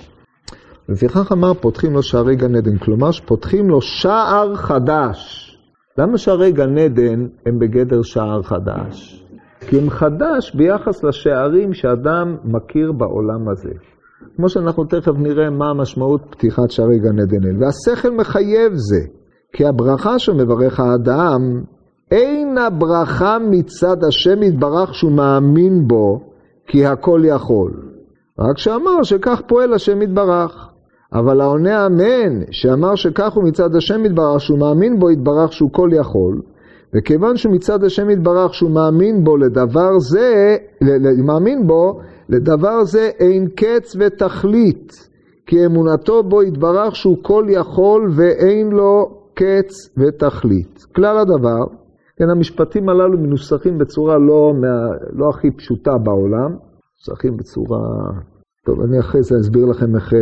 לפיכך 0.89 1.31
אמר 1.31 1.53
פותחים 1.53 1.93
לו 1.93 2.03
שערי 2.03 2.35
גן 2.35 2.55
עדן, 2.55 2.77
כלומר 2.77 3.11
שפותחים 3.11 3.69
לו 3.69 3.81
שער 3.81 4.55
חדש. 4.55 5.49
למה 5.97 6.17
שערי 6.17 6.51
גן 6.51 6.77
עדן 6.77 7.27
הם 7.45 7.59
בגדר 7.59 8.01
שער 8.01 8.41
חדש? 8.43 9.25
כי 9.59 9.79
הם 9.79 9.89
חדש 9.89 10.55
ביחס 10.55 11.03
לשערים 11.03 11.73
שאדם 11.73 12.35
מכיר 12.43 12.91
בעולם 12.91 13.49
הזה. 13.49 13.92
כמו 14.35 14.49
שאנחנו 14.49 14.83
תכף 14.83 15.11
נראה 15.17 15.49
מה 15.49 15.69
המשמעות 15.69 16.21
פתיחת 16.29 16.71
שערי 16.71 16.99
גן 16.99 17.19
עדן. 17.19 17.61
והשכל 17.61 18.11
מחייב 18.11 18.71
זה, 18.73 18.99
כי 19.53 19.65
הברכה 19.65 20.19
שמברך 20.19 20.79
האדם 20.79 21.61
אין 22.11 22.57
הברכה 22.57 23.37
מצד 23.51 24.03
השם 24.07 24.43
יתברך 24.43 24.95
שהוא 24.95 25.11
מאמין 25.11 25.87
בו, 25.87 26.19
כי 26.67 26.85
הכל 26.85 27.21
יכול. 27.25 27.71
רק 28.39 28.57
שאמר 28.57 29.03
שכך 29.03 29.41
פועל 29.47 29.73
השם 29.73 30.01
יתברך. 30.01 30.69
אבל 31.13 31.41
העונה 31.41 31.85
אמן, 31.85 32.41
שאמר 32.51 32.95
שכך 32.95 33.33
הוא 33.33 33.43
מצד 33.43 33.75
השם 33.75 34.05
יתברך, 34.05 34.41
שהוא 34.41 34.59
מאמין 34.59 34.99
בו 34.99 35.11
יתברך 35.11 35.53
שהוא 35.53 35.69
כל 35.71 35.89
יכול, 35.93 36.41
וכיוון 36.95 37.37
שמצד 37.37 37.83
השם 37.83 38.09
יתברך 38.09 38.53
שהוא 38.53 38.71
מאמין 38.71 39.23
בו 39.23 39.37
לדבר 39.37 39.99
זה, 39.99 40.55
מאמין 41.25 41.67
בו, 41.67 41.99
לדבר 42.29 42.83
זה 42.83 43.09
אין 43.19 43.47
קץ 43.55 43.95
ותכלית, 43.99 44.91
כי 45.45 45.65
אמונתו 45.65 46.23
בו 46.23 46.43
יתברך 46.43 46.95
שהוא 46.95 47.17
כל 47.21 47.45
יכול 47.49 48.11
ואין 48.15 48.69
לו 48.69 49.23
קץ 49.33 49.97
ותכלית. 49.97 50.79
כלל 50.95 51.17
הדבר, 51.17 51.65
כן, 52.17 52.29
המשפטים 52.29 52.89
הללו 52.89 53.17
מנוסחים 53.17 53.77
בצורה 53.77 54.17
לא, 54.17 54.53
מה, 54.61 54.97
לא 55.13 55.29
הכי 55.29 55.51
פשוטה 55.51 55.91
בעולם, 55.97 56.51
מנוסחים 56.51 57.37
בצורה 57.37 57.79
טוב, 58.65 58.81
אני 58.81 58.99
אחרי 58.99 59.23
זה 59.23 59.35
אסביר 59.39 59.65
לכם 59.65 59.95
איך, 59.95 60.13
אה, 60.13 60.19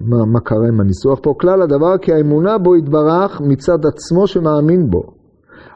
מה, 0.00 0.26
מה 0.32 0.40
קרה 0.40 0.68
עם 0.68 0.80
הניסוח 0.80 1.18
פה. 1.22 1.34
כלל 1.40 1.62
הדבר 1.62 1.98
כי 1.98 2.12
האמונה 2.12 2.58
בו 2.58 2.76
יתברך 2.76 3.40
מצד 3.40 3.86
עצמו 3.86 4.26
שמאמין 4.26 4.90
בו. 4.90 5.02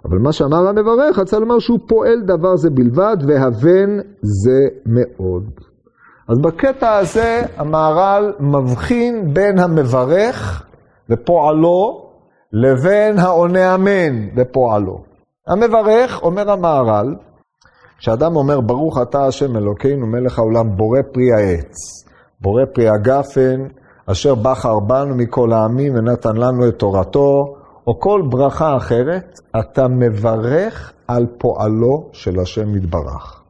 אבל 0.04 0.18
מה 0.18 0.32
שאמר 0.32 0.68
המברך, 0.68 1.18
רצה 1.18 1.38
לומר 1.38 1.58
שהוא 1.58 1.78
פועל 1.88 2.20
דבר 2.26 2.56
זה 2.56 2.70
בלבד, 2.70 3.16
והבן 3.26 3.98
זה 4.22 4.68
מאוד. 4.86 5.44
אז 6.28 6.38
בקטע 6.38 6.96
הזה 6.96 7.42
המהר"ל 7.56 8.32
מבחין 8.40 9.34
בין 9.34 9.58
המברך 9.58 10.66
ופועלו 11.10 12.08
לבין 12.52 13.18
העונה 13.18 13.74
אמן 13.74 14.34
בפועלו. 14.34 14.98
המברך, 15.48 16.22
אומר 16.22 16.50
המהר"ל, 16.50 17.14
כשאדם 17.98 18.36
אומר 18.36 18.60
ברוך 18.60 18.98
אתה 19.02 19.26
השם 19.26 19.56
אלוקינו 19.56 20.06
מלך 20.06 20.38
העולם 20.38 20.76
בורא 20.76 21.00
פרי 21.12 21.32
העץ, 21.32 21.74
בורא 22.40 22.62
פרי 22.74 22.88
הגפן, 22.88 23.68
אשר 24.06 24.34
בחר 24.34 24.78
בנו 24.80 25.14
מכל 25.14 25.52
העמים 25.52 25.94
ונתן 25.94 26.36
לנו 26.36 26.68
את 26.68 26.78
תורתו, 26.78 27.57
או 27.88 28.00
כל 28.00 28.22
ברכה 28.30 28.76
אחרת, 28.76 29.40
אתה 29.60 29.88
מברך 29.88 30.92
על 31.08 31.26
פועלו 31.38 32.08
של 32.12 32.40
השם 32.40 32.76
יתברך. 32.76 33.42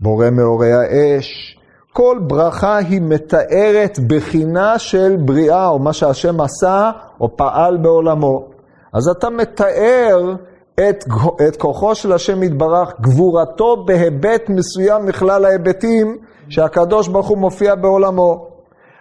בורא 0.00 0.30
מאורי 0.30 0.72
האש, 0.72 1.58
כל 1.92 2.18
ברכה 2.26 2.76
היא 2.76 3.00
מתארת 3.02 3.98
בחינה 4.06 4.78
של 4.78 5.16
בריאה, 5.24 5.68
או 5.68 5.78
מה 5.78 5.92
שהשם 5.92 6.40
עשה, 6.40 6.90
או 7.20 7.36
פעל 7.36 7.76
בעולמו. 7.76 8.48
אז 8.92 9.08
אתה 9.08 9.30
מתאר 9.30 10.34
את, 10.74 11.04
את 11.48 11.56
כוחו 11.56 11.94
של 11.94 12.12
השם 12.12 12.42
יתברך, 12.42 12.92
גבורתו 13.00 13.84
בהיבט 13.86 14.48
מסוים 14.48 15.06
מכלל 15.06 15.44
ההיבטים 15.44 16.16
שהקדוש 16.48 17.08
ברוך 17.08 17.28
הוא 17.28 17.38
מופיע 17.38 17.74
בעולמו. 17.74 18.49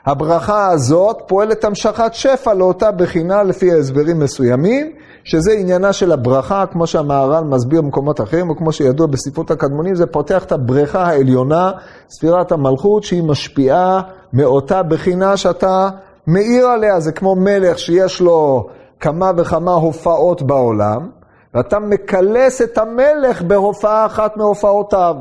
הברכה 0.10 0.70
הזאת 0.70 1.22
פועלת 1.28 1.64
המשכת 1.64 2.14
שפע 2.14 2.54
לאותה 2.54 2.92
בחינה 2.92 3.44
לפי 3.44 3.74
הסברים 3.74 4.20
מסוימים, 4.20 4.92
שזה 5.24 5.52
עניינה 5.52 5.94
של 5.94 6.12
הברכה, 6.12 6.66
כמו 6.72 6.88
שהמהר"ל 6.88 7.44
מסביר 7.44 7.82
במקומות 7.82 8.22
אחרים, 8.22 8.50
או 8.50 8.56
כמו 8.56 8.72
שידוע 8.72 9.08
בספרות 9.08 9.52
הקדמונים, 9.52 9.96
זה 9.96 10.06
פותח 10.06 10.44
את 10.44 10.52
הבריכה 10.52 11.04
העליונה, 11.04 11.72
ספירת 12.10 12.52
המלכות, 12.52 13.04
שהיא 13.04 13.24
משפיעה 13.24 14.02
מאותה 14.34 14.84
בחינה 14.84 15.38
שאתה 15.38 15.90
מאיר 16.28 16.68
עליה, 16.68 17.00
זה 17.00 17.12
כמו 17.12 17.36
מלך 17.36 17.80
שיש 17.80 18.22
לו 18.22 18.68
כמה 19.00 19.32
וכמה 19.38 19.72
הופעות 19.72 20.42
בעולם, 20.42 21.10
ואתה 21.54 21.80
מקלס 21.80 22.62
את 22.62 22.78
המלך 22.78 23.42
בהופעה 23.42 24.06
אחת 24.06 24.38
מהופעותיו. 24.38 25.16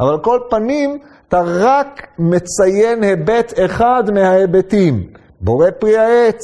אבל 0.00 0.08
על 0.08 0.18
כל 0.18 0.38
פנים, 0.50 0.98
אתה 1.34 1.42
רק 1.46 2.06
מציין 2.18 3.02
היבט 3.02 3.52
אחד 3.64 4.04
מההיבטים. 4.14 5.06
בורא 5.40 5.70
פרי 5.78 5.96
העץ, 5.96 6.40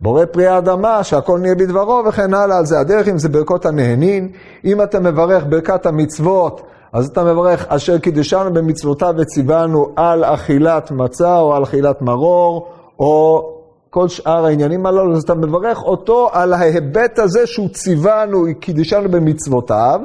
בורא 0.00 0.24
פרי 0.24 0.46
האדמה, 0.46 1.04
שהכל 1.04 1.38
נהיה 1.38 1.54
בדברו 1.54 2.02
וכן 2.08 2.34
הלאה. 2.34 2.58
על 2.58 2.66
זה 2.66 2.80
הדרך, 2.80 3.08
אם 3.08 3.18
זה 3.18 3.28
ברכות 3.28 3.66
הנהנין. 3.66 4.28
אם 4.64 4.82
אתה 4.82 5.00
מברך 5.00 5.44
ברכת 5.48 5.86
המצוות, 5.86 6.62
אז 6.92 7.08
אתה 7.08 7.24
מברך 7.24 7.66
אשר 7.68 7.98
קידשנו 7.98 8.54
במצוותיו 8.54 9.14
וציוונו 9.18 9.92
על 9.96 10.24
אכילת 10.24 10.90
מצה 10.90 11.38
או 11.38 11.54
על 11.54 11.62
אכילת 11.62 12.02
מרור, 12.02 12.68
או 12.98 13.42
כל 13.90 14.08
שאר 14.08 14.46
העניינים 14.46 14.86
הללו, 14.86 15.16
אז 15.16 15.22
אתה 15.22 15.34
מברך 15.34 15.82
אותו 15.82 16.28
על 16.32 16.52
ההיבט 16.52 17.18
הזה 17.18 17.46
שהוא 17.46 17.68
ציוונו, 17.68 18.44
קידשנו 18.60 19.08
במצוותיו, 19.08 20.00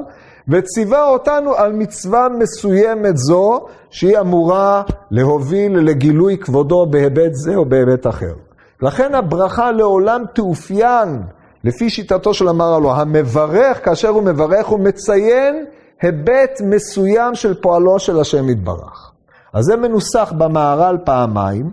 וציווה 0.48 1.08
אותנו 1.08 1.54
על 1.54 1.72
מצווה 1.72 2.28
מסוימת 2.38 3.16
זו, 3.16 3.66
שהיא 3.90 4.18
אמורה 4.18 4.82
להוביל 5.10 5.78
לגילוי 5.78 6.38
כבודו 6.38 6.86
בהיבט 6.86 7.30
זה 7.32 7.56
או 7.56 7.64
בהיבט 7.64 8.06
אחר. 8.06 8.34
לכן 8.82 9.14
הברכה 9.14 9.72
לעולם 9.72 10.22
תאופיין, 10.34 11.22
לפי 11.64 11.90
שיטתו 11.90 12.34
של 12.34 12.48
אמר 12.48 12.74
הלוא, 12.74 12.92
המברך, 12.92 13.84
כאשר 13.84 14.08
הוא 14.08 14.22
מברך, 14.22 14.66
הוא 14.66 14.80
מציין 14.80 15.64
היבט 16.00 16.60
מסוים 16.64 17.34
של 17.34 17.54
פועלו 17.54 17.98
של 17.98 18.20
השם 18.20 18.48
יתברך. 18.48 19.12
אז 19.52 19.64
זה 19.64 19.76
מנוסח 19.76 20.32
במהר"ל 20.38 20.98
פעמיים. 21.04 21.70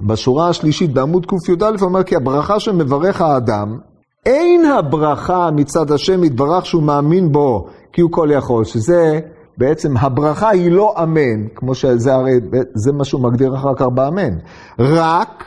בשורה 0.00 0.48
השלישית 0.48 0.92
בעמוד 0.92 1.26
קי"א 1.26 1.70
אומר 1.82 2.02
כי 2.02 2.16
הברכה 2.16 2.60
שמברך 2.60 3.20
האדם, 3.20 3.78
אין 4.26 4.64
הברכה 4.64 5.50
מצד 5.50 5.92
השם 5.92 6.24
יתברך 6.24 6.66
שהוא 6.66 6.82
מאמין 6.82 7.32
בו 7.32 7.66
כי 7.92 8.00
הוא 8.00 8.12
כל 8.12 8.28
יכול, 8.32 8.64
שזה 8.64 9.20
בעצם 9.58 9.96
הברכה 9.96 10.48
היא 10.48 10.72
לא 10.72 10.94
אמן, 11.02 11.48
כמו 11.54 11.74
שזה 11.74 12.14
הרי, 12.14 12.40
זה 12.74 12.92
מה 12.92 13.04
שהוא 13.04 13.22
מגדיר 13.22 13.54
אחר 13.54 13.74
כך 13.76 13.86
באמן, 13.86 14.38
רק 14.78 15.44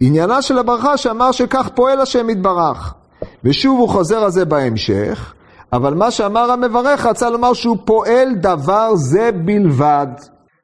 עניינה 0.00 0.42
של 0.42 0.58
הברכה 0.58 0.96
שאמר 0.96 1.32
שכך 1.32 1.68
פועל 1.74 2.00
השם 2.00 2.30
יתברך. 2.30 2.94
ושוב 3.44 3.80
הוא 3.80 3.88
חוזר 3.88 4.18
על 4.18 4.30
זה 4.30 4.44
בהמשך, 4.44 5.34
אבל 5.72 5.94
מה 5.94 6.10
שאמר 6.10 6.52
המברך 6.52 7.06
רצה 7.06 7.30
לומר 7.30 7.52
שהוא 7.52 7.76
פועל 7.84 8.34
דבר 8.34 8.94
זה 8.94 9.30
בלבד. 9.44 10.06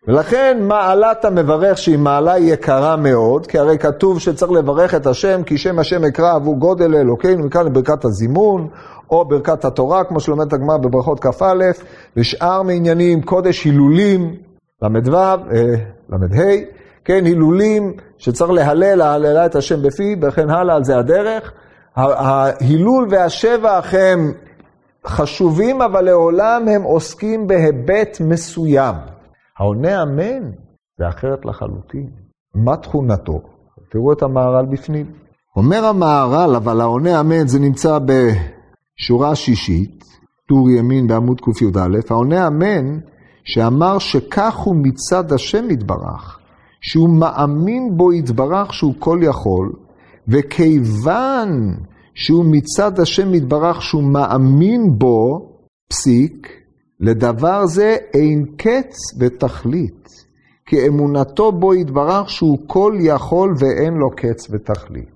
ולכן 0.09 0.59
מעלת 0.61 1.25
המברך 1.25 1.79
שהיא 1.79 1.99
מעלה 1.99 2.39
יקרה 2.39 2.97
מאוד, 2.97 3.47
כי 3.47 3.59
הרי 3.59 3.79
כתוב 3.79 4.21
שצריך 4.21 4.53
לברך 4.53 4.95
את 4.95 5.07
השם, 5.07 5.43
כי 5.43 5.59
שם 5.59 5.79
השם 5.79 6.05
אקרא 6.05 6.35
עבור 6.35 6.57
גודל 6.57 6.95
אלוקינו, 6.95 7.45
מכאן 7.45 7.67
לברכת 7.67 8.05
הזימון, 8.05 8.69
או 9.11 9.25
ברכת 9.25 9.65
התורה, 9.65 10.05
כמו 10.05 10.21
שלומדת 10.21 10.53
הגמרא 10.53 10.77
בברכות 10.77 11.21
כ"א, 11.21 11.71
ושאר 12.17 12.63
מעניינים, 12.63 13.23
קודש 13.23 13.65
הילולים, 13.65 14.35
ל"ו, 14.83 15.17
אה, 15.17 15.35
ל"ה, 16.09 16.57
כן, 17.05 17.25
הילולים 17.25 17.93
שצריך 18.19 18.51
להלל, 18.51 18.95
להללה 18.95 19.47
את 19.47 19.57
השם 19.57 19.83
בפי, 19.83 20.17
וכן 20.23 20.51
הלאה, 20.51 20.77
על 20.77 20.85
זה 20.85 20.99
הדרך. 20.99 21.53
ההילול 21.97 23.07
והשבח 23.11 23.95
הם 23.99 24.33
חשובים, 25.07 25.83
אבל 25.83 26.05
לעולם 26.05 26.69
הם 26.69 26.83
עוסקים 26.83 27.47
בהיבט 27.47 28.17
מסוים. 28.21 29.14
העונה 29.59 30.03
אמן 30.03 30.51
זה 30.99 31.09
אחרת 31.09 31.45
לחלוטין. 31.45 32.11
מה 32.55 32.77
תכונתו? 32.77 33.41
תראו 33.91 34.13
את 34.13 34.23
המהר"ל 34.23 34.67
בפנים. 34.67 35.07
אומר 35.57 35.85
המהר"ל, 35.85 36.57
אבל 36.57 36.81
העונה 36.81 37.21
אמן 37.21 37.47
זה 37.47 37.59
נמצא 37.59 37.99
בשורה 37.99 39.35
שישית, 39.35 40.05
טור 40.49 40.71
ימין 40.71 41.07
בעמוד 41.07 41.41
קי"א, 41.41 41.89
העונה 42.11 42.47
אמן 42.47 42.99
שאמר 43.45 43.99
שכך 43.99 44.55
הוא 44.55 44.77
מצד 44.83 45.33
השם 45.33 45.71
יתברך, 45.71 46.39
שהוא 46.81 47.19
מאמין 47.21 47.97
בו 47.97 48.13
יתברך 48.13 48.75
שהוא 48.75 48.95
כל 48.99 49.21
יכול, 49.23 49.73
וכיוון 50.29 51.77
שהוא 52.15 52.45
מצד 52.51 53.01
השם 53.01 53.35
יתברך 53.35 53.83
שהוא 53.83 54.05
מאמין 54.13 54.99
בו, 54.99 55.51
פסיק, 55.89 56.64
לדבר 57.05 57.67
זה 57.67 57.97
אין 58.15 58.45
קץ 58.57 58.97
ותכלית, 59.21 60.09
כי 60.67 60.89
אמונתו 60.89 61.53
בו 61.53 61.75
יתברך 61.75 62.31
שהוא 62.31 62.59
כל 62.67 62.95
יכול 63.01 63.55
ואין 63.59 63.95
לו 63.95 64.11
קץ 64.11 64.49
ותכלית. 64.51 65.11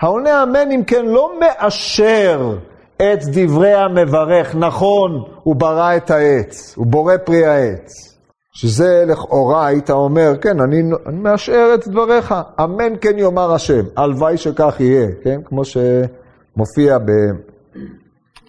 העונה 0.00 0.42
אמן 0.42 0.70
אם 0.70 0.84
כן 0.86 1.06
לא 1.06 1.40
מאשר 1.40 2.58
את 2.96 3.18
דברי 3.32 3.74
המברך, 3.74 4.54
נכון, 4.54 5.10
הוא 5.42 5.56
ברא 5.56 5.96
את 5.96 6.10
העץ, 6.10 6.74
הוא 6.76 6.86
בורא 6.86 7.16
פרי 7.24 7.44
העץ. 7.46 8.10
שזה 8.52 9.04
לכאורה 9.06 9.66
היית 9.66 9.90
אומר, 9.90 10.36
כן, 10.40 10.60
אני, 10.60 10.82
אני 11.06 11.18
מאשר 11.18 11.70
את 11.74 11.88
דבריך, 11.88 12.34
אמן 12.64 12.92
כן 13.00 13.18
יאמר 13.18 13.52
השם, 13.52 13.84
הלוואי 13.96 14.36
שכך 14.36 14.76
יהיה, 14.80 15.08
כן, 15.24 15.40
כמו 15.44 15.62
שמופיע 15.64 16.98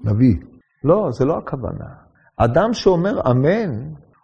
בנביא. 0.04 0.36
לא, 0.84 1.08
זה 1.12 1.26
לא 1.26 1.38
הכוונה. 1.38 2.05
אדם 2.38 2.74
שאומר 2.74 3.32
אמן, 3.32 3.80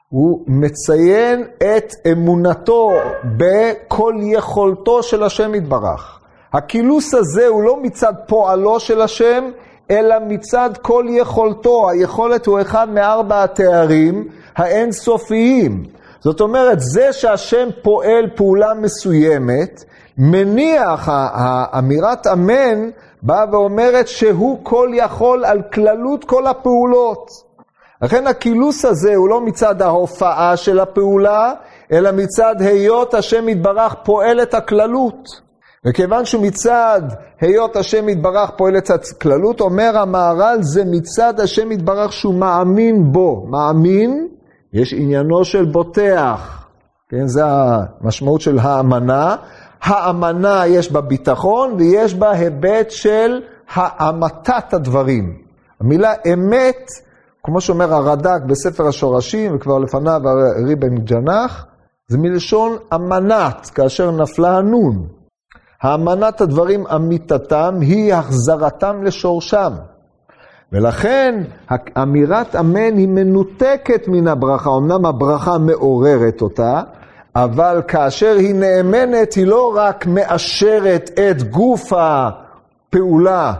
הוא 0.09 0.43
מציין 0.47 1.43
את 1.57 1.93
אמונתו 2.11 2.91
בכל 3.37 4.15
יכולתו 4.21 5.03
של 5.03 5.23
השם 5.23 5.55
יתברך. 5.55 6.19
הכילוס 6.53 7.13
הזה 7.13 7.47
הוא 7.47 7.63
לא 7.63 7.81
מצד 7.81 8.13
פועלו 8.27 8.79
של 8.79 9.01
השם, 9.01 9.43
אלא 9.91 10.15
מצד 10.27 10.69
כל 10.81 11.05
יכולתו. 11.09 11.89
היכולת 11.89 12.45
הוא 12.45 12.61
אחד 12.61 12.89
מארבע 12.89 13.43
התארים 13.43 14.27
האינסופיים. 14.55 15.83
זאת 16.19 16.41
אומרת, 16.41 16.79
זה 16.79 17.13
שהשם 17.13 17.67
פועל 17.83 18.29
פעולה 18.35 18.73
מסוימת, 18.73 19.83
מניח, 20.17 21.09
האמירת 21.11 22.27
אמן 22.27 22.89
באה 23.21 23.45
ואומרת 23.51 24.07
שהוא 24.07 24.59
כל 24.63 24.89
יכול 24.93 25.45
על 25.45 25.61
כללות 25.73 26.23
כל 26.23 26.47
הפעולות. 26.47 27.50
לכן 28.01 28.27
הכילוס 28.27 28.85
הזה 28.85 29.15
הוא 29.15 29.29
לא 29.29 29.41
מצד 29.41 29.81
ההופעה 29.81 30.57
של 30.57 30.79
הפעולה, 30.79 31.53
אלא 31.91 32.11
מצד 32.11 32.55
היות 32.59 33.13
השם 33.13 33.49
יתברך 33.49 33.95
פועל 34.03 34.41
את 34.41 34.53
הכללות. 34.53 35.41
וכיוון 35.85 36.25
שמצד 36.25 37.01
היות 37.41 37.75
השם 37.75 38.09
יתברך 38.09 38.51
פועל 38.57 38.77
את 38.77 38.89
הכללות, 38.89 39.61
אומר 39.61 39.97
המהר"ל, 39.97 40.57
זה 40.61 40.83
מצד 40.85 41.39
השם 41.39 41.71
יתברך 41.71 42.13
שהוא 42.13 42.35
מאמין 42.35 43.11
בו. 43.11 43.45
מאמין, 43.49 44.27
יש 44.73 44.93
עניינו 44.93 45.45
של 45.45 45.65
בוטח. 45.65 46.67
כן, 47.09 47.27
זה 47.27 47.41
המשמעות 47.45 48.41
של 48.41 48.59
האמנה. 48.59 49.35
האמנה 49.81 50.67
יש 50.67 50.91
בה 50.91 51.01
ביטחון 51.01 51.73
ויש 51.77 52.13
בה 52.13 52.31
היבט 52.31 52.91
של 52.91 53.41
האמתת 53.73 54.73
הדברים. 54.73 55.37
המילה 55.81 56.13
אמת, 56.33 56.91
כמו 57.43 57.61
שאומר 57.61 57.93
הרד"ק 57.93 58.41
בספר 58.47 58.87
השורשים, 58.87 59.55
וכבר 59.55 59.79
לפניו 59.79 60.21
ריבן 60.67 60.97
ג'נח, 60.97 61.65
זה 62.07 62.17
מלשון 62.17 62.77
אמנת, 62.93 63.69
כאשר 63.75 64.11
נפלה 64.11 64.57
הנון. 64.57 65.07
האמנת 65.81 66.41
הדברים 66.41 66.87
אמיתתם 66.87 67.77
היא 67.81 68.13
החזרתם 68.13 69.03
לשורשם. 69.03 69.71
ולכן 70.71 71.43
אמירת 72.01 72.55
אמן 72.55 72.97
היא 72.97 73.07
מנותקת 73.07 74.07
מן 74.07 74.27
הברכה. 74.27 74.69
אמנם 74.77 75.05
הברכה 75.05 75.57
מעוררת 75.57 76.41
אותה, 76.41 76.81
אבל 77.35 77.81
כאשר 77.87 78.35
היא 78.37 78.55
נאמנת, 78.55 79.33
היא 79.33 79.47
לא 79.47 79.73
רק 79.75 80.07
מאשרת 80.07 81.09
את 81.09 81.43
גוף 81.43 81.93
הפעולה 81.93 83.53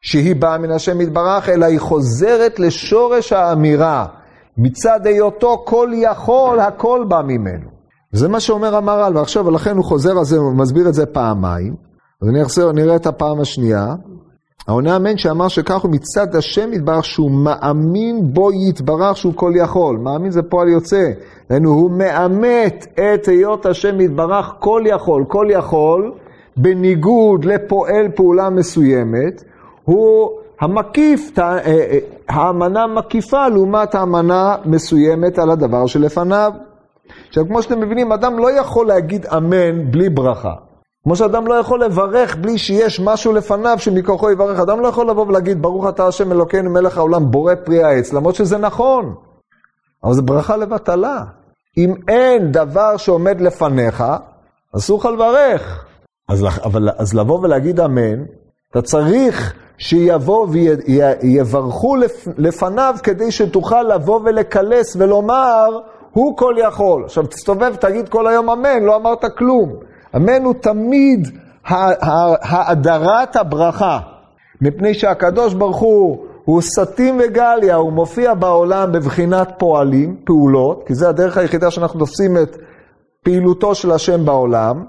שהיא 0.00 0.36
באה 0.36 0.58
מן 0.58 0.70
השם 0.70 1.00
יתברך, 1.00 1.48
אלא 1.48 1.66
היא 1.66 1.80
חוזרת 1.80 2.58
לשורש 2.58 3.32
האמירה. 3.32 4.06
מצד 4.58 5.06
היותו 5.06 5.62
כל 5.66 5.90
יכול, 5.94 6.60
הכל 6.60 7.04
בא 7.08 7.22
ממנו. 7.22 7.76
זה 8.12 8.28
מה 8.28 8.40
שאומר 8.40 8.76
המהר"ל, 8.76 9.16
ועכשיו, 9.16 9.46
ולכן 9.46 9.76
הוא 9.76 9.84
חוזר 9.84 10.18
על 10.18 10.24
זה, 10.24 10.36
הוא 10.36 10.52
מסביר 10.52 10.88
את 10.88 10.94
זה 10.94 11.06
פעמיים. 11.06 11.74
אז 12.22 12.28
אני 12.28 12.42
אחזור, 12.42 12.72
נראה 12.72 12.96
את 12.96 13.06
הפעם 13.06 13.40
השנייה. 13.40 13.94
העונה 14.68 14.96
אמן 14.96 15.16
שאמר 15.16 15.48
שכך 15.48 15.82
הוא 15.82 15.90
מצד 15.90 16.36
השם 16.36 16.72
יתברך 16.72 17.04
שהוא 17.04 17.30
מאמין 17.30 18.32
בו 18.32 18.52
יתברך 18.52 19.16
שהוא 19.16 19.32
כל 19.36 19.52
יכול. 19.56 19.96
מאמין 19.96 20.30
זה 20.30 20.42
פועל 20.42 20.68
יוצא. 20.68 21.10
דהיינו, 21.48 21.70
הוא 21.70 21.90
מאמת 21.90 22.86
את 22.94 23.28
היות 23.28 23.66
השם 23.66 24.00
יתברך 24.00 24.54
כל 24.58 24.82
יכול. 24.86 25.24
כל 25.28 25.46
יכול, 25.50 26.12
בניגוד 26.56 27.44
לפועל 27.44 28.08
פעולה 28.14 28.50
מסוימת, 28.50 29.44
הוא 29.86 30.30
המקיף, 30.60 31.38
אה, 31.38 31.58
אה, 31.58 31.98
האמנה 32.28 32.86
מקיפה 32.86 33.48
לעומת 33.48 33.94
האמנה 33.94 34.56
מסוימת 34.64 35.38
על 35.38 35.50
הדבר 35.50 35.86
שלפניו. 35.86 36.52
עכשיו, 37.28 37.46
כמו 37.46 37.62
שאתם 37.62 37.80
מבינים, 37.80 38.12
אדם 38.12 38.38
לא 38.38 38.50
יכול 38.50 38.86
להגיד 38.86 39.26
אמן 39.26 39.90
בלי 39.90 40.08
ברכה. 40.08 40.54
כמו 41.04 41.16
שאדם 41.16 41.46
לא 41.46 41.54
יכול 41.54 41.84
לברך 41.84 42.36
בלי 42.36 42.58
שיש 42.58 43.00
משהו 43.00 43.32
לפניו 43.32 43.78
שמכוחו 43.78 44.30
יברך. 44.30 44.60
אדם 44.60 44.80
לא 44.80 44.88
יכול 44.88 45.10
לבוא 45.10 45.26
ולהגיד, 45.26 45.62
ברוך 45.62 45.88
אתה 45.88 46.06
השם 46.06 46.32
אלוקינו 46.32 46.70
מלך 46.70 46.98
העולם, 46.98 47.30
בורא 47.30 47.54
פרי 47.64 47.82
העץ, 47.82 48.12
למרות 48.12 48.34
שזה 48.34 48.58
נכון. 48.58 49.14
אבל 50.04 50.12
זה 50.12 50.22
ברכה 50.22 50.56
לבטלה. 50.56 51.24
אם 51.78 51.94
אין 52.08 52.52
דבר 52.52 52.96
שעומד 52.96 53.40
לפניך, 53.40 54.04
אסור 54.76 54.98
לך 54.98 55.06
לברך. 55.06 55.84
אז, 56.28 56.44
אבל, 56.64 56.88
אז 56.98 57.14
לבוא 57.14 57.40
ולהגיד 57.40 57.80
אמן, 57.80 58.24
אתה 58.70 58.82
צריך 58.82 59.54
שיבוא 59.78 60.46
ויברכו 60.50 61.96
לפניו 62.38 62.94
כדי 63.02 63.30
שתוכל 63.30 63.82
לבוא 63.82 64.20
ולקלס 64.24 64.96
ולומר, 64.96 65.80
הוא 66.12 66.36
כל 66.36 66.54
יכול. 66.58 67.04
עכשיו 67.04 67.26
תסתובב, 67.26 67.74
תגיד 67.74 68.08
כל 68.08 68.26
היום 68.26 68.50
אמן, 68.50 68.82
לא 68.82 68.96
אמרת 68.96 69.24
כלום. 69.38 69.72
אמן 70.16 70.44
הוא 70.44 70.54
תמיד 70.60 71.28
האדרת 71.64 73.36
הברכה, 73.36 73.98
מפני 74.60 74.94
שהקדוש 74.94 75.54
ברוך 75.54 75.76
הוא 75.76 76.26
הוא 76.44 76.62
סטים 76.62 77.20
וגליה, 77.20 77.76
הוא 77.76 77.92
מופיע 77.92 78.34
בעולם 78.34 78.92
בבחינת 78.92 79.48
פועלים, 79.58 80.16
פעולות, 80.24 80.84
כי 80.86 80.94
זה 80.94 81.08
הדרך 81.08 81.36
היחידה 81.36 81.70
שאנחנו 81.70 81.98
תופסים 81.98 82.36
את 82.36 82.56
פעילותו 83.22 83.74
של 83.74 83.90
השם 83.92 84.24
בעולם, 84.24 84.84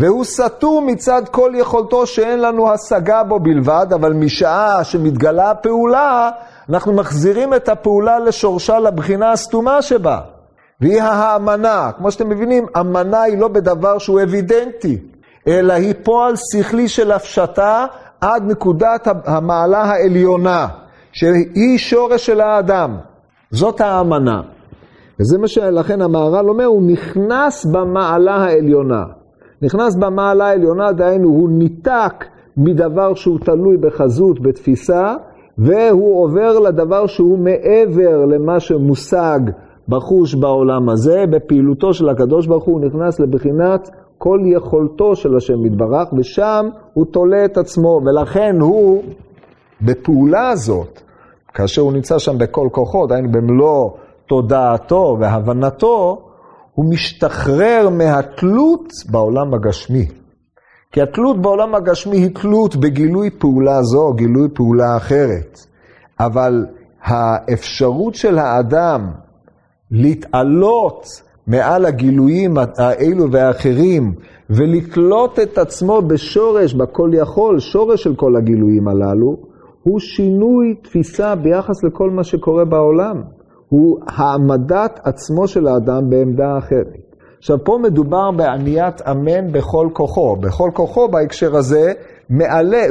והוא 0.00 0.24
סתום 0.24 0.86
מצד 0.86 1.22
כל 1.30 1.52
יכולתו 1.54 2.06
שאין 2.06 2.40
לנו 2.40 2.72
השגה 2.72 3.22
בו 3.22 3.40
בלבד, 3.40 3.86
אבל 3.94 4.12
משעה 4.12 4.84
שמתגלה 4.84 5.50
הפעולה, 5.50 6.30
אנחנו 6.68 6.92
מחזירים 6.92 7.54
את 7.54 7.68
הפעולה 7.68 8.18
לשורשה 8.18 8.78
לבחינה 8.78 9.32
הסתומה 9.32 9.82
שבה. 9.82 10.20
והיא 10.80 11.02
האמנה. 11.02 11.90
כמו 11.96 12.10
שאתם 12.10 12.28
מבינים, 12.28 12.66
אמנה 12.80 13.22
היא 13.22 13.38
לא 13.38 13.48
בדבר 13.48 13.98
שהוא 13.98 14.22
אבידנטי, 14.22 14.98
אלא 15.46 15.72
היא 15.72 15.94
פועל 16.02 16.34
שכלי 16.36 16.88
של 16.88 17.12
הפשטה 17.12 17.86
עד 18.20 18.50
נקודת 18.50 19.08
המעלה 19.24 19.82
העליונה, 19.82 20.68
שהיא 21.12 21.78
שורש 21.78 22.26
של 22.26 22.40
האדם. 22.40 22.96
זאת 23.50 23.80
האמנה. 23.80 24.40
וזה 25.20 25.38
מה 25.38 25.48
שלכן 25.48 26.02
המהר"ל 26.02 26.48
אומר, 26.48 26.64
הוא 26.64 26.82
נכנס 26.92 27.64
במעלה 27.64 28.36
העליונה. 28.36 29.19
נכנס 29.62 29.96
במעלה 29.96 30.46
העליונה, 30.46 30.92
דהיינו, 30.92 31.28
הוא 31.28 31.50
ניתק 31.50 32.24
מדבר 32.56 33.14
שהוא 33.14 33.38
תלוי 33.38 33.76
בחזות, 33.76 34.40
בתפיסה, 34.40 35.14
והוא 35.58 36.24
עובר 36.24 36.58
לדבר 36.58 37.06
שהוא 37.06 37.38
מעבר 37.38 38.24
למה 38.26 38.60
שמושג 38.60 39.40
בחוש 39.88 40.34
בעולם 40.34 40.88
הזה, 40.88 41.24
בפעילותו 41.30 41.94
של 41.94 42.08
הקדוש 42.08 42.46
ברוך 42.46 42.64
הוא 42.64 42.80
נכנס 42.80 43.20
לבחינת 43.20 43.90
כל 44.18 44.40
יכולתו 44.44 45.16
של 45.16 45.36
השם 45.36 45.66
יתברך, 45.66 46.12
ושם 46.18 46.68
הוא 46.94 47.06
תולה 47.06 47.44
את 47.44 47.58
עצמו, 47.58 48.00
ולכן 48.04 48.56
הוא, 48.60 49.02
בפעולה 49.82 50.48
הזאת, 50.48 51.00
כאשר 51.54 51.82
הוא 51.82 51.92
נמצא 51.92 52.18
שם 52.18 52.38
בכל 52.38 52.68
כוחו, 52.72 53.06
דהיינו 53.06 53.28
במלוא 53.32 53.90
תודעתו 54.26 55.16
והבנתו, 55.20 56.29
הוא 56.80 56.90
משתחרר 56.90 57.88
מהתלות 57.90 58.92
בעולם 59.10 59.54
הגשמי. 59.54 60.06
כי 60.92 61.02
התלות 61.02 61.42
בעולם 61.42 61.74
הגשמי 61.74 62.16
היא 62.16 62.34
תלות 62.34 62.76
בגילוי 62.76 63.30
פעולה 63.30 63.82
זו, 63.82 64.12
גילוי 64.12 64.48
פעולה 64.54 64.96
אחרת. 64.96 65.58
אבל 66.20 66.66
האפשרות 67.02 68.14
של 68.14 68.38
האדם 68.38 69.10
להתעלות 69.90 71.06
מעל 71.46 71.86
הגילויים 71.86 72.54
האלו 72.78 73.30
והאחרים 73.32 74.14
ולקלוט 74.50 75.38
את 75.38 75.58
עצמו 75.58 76.02
בשורש, 76.02 76.74
בכל 76.74 77.10
יכול, 77.14 77.58
שורש 77.58 78.02
של 78.02 78.14
כל 78.14 78.36
הגילויים 78.36 78.88
הללו, 78.88 79.36
הוא 79.82 80.00
שינוי 80.00 80.74
תפיסה 80.82 81.34
ביחס 81.34 81.84
לכל 81.84 82.10
מה 82.10 82.24
שקורה 82.24 82.64
בעולם. 82.64 83.22
הוא 83.70 83.98
העמדת 84.06 85.00
עצמו 85.04 85.48
של 85.48 85.66
האדם 85.66 86.10
בעמדה 86.10 86.58
אחרת. 86.58 87.16
עכשיו, 87.38 87.64
פה 87.64 87.78
מדובר 87.82 88.30
בעניית 88.30 89.02
אמן 89.10 89.52
בכל 89.52 89.88
כוחו. 89.92 90.36
בכל 90.36 90.70
כוחו 90.74 91.08
בהקשר 91.08 91.56
הזה 91.56 91.92
מעלה, 92.30 92.82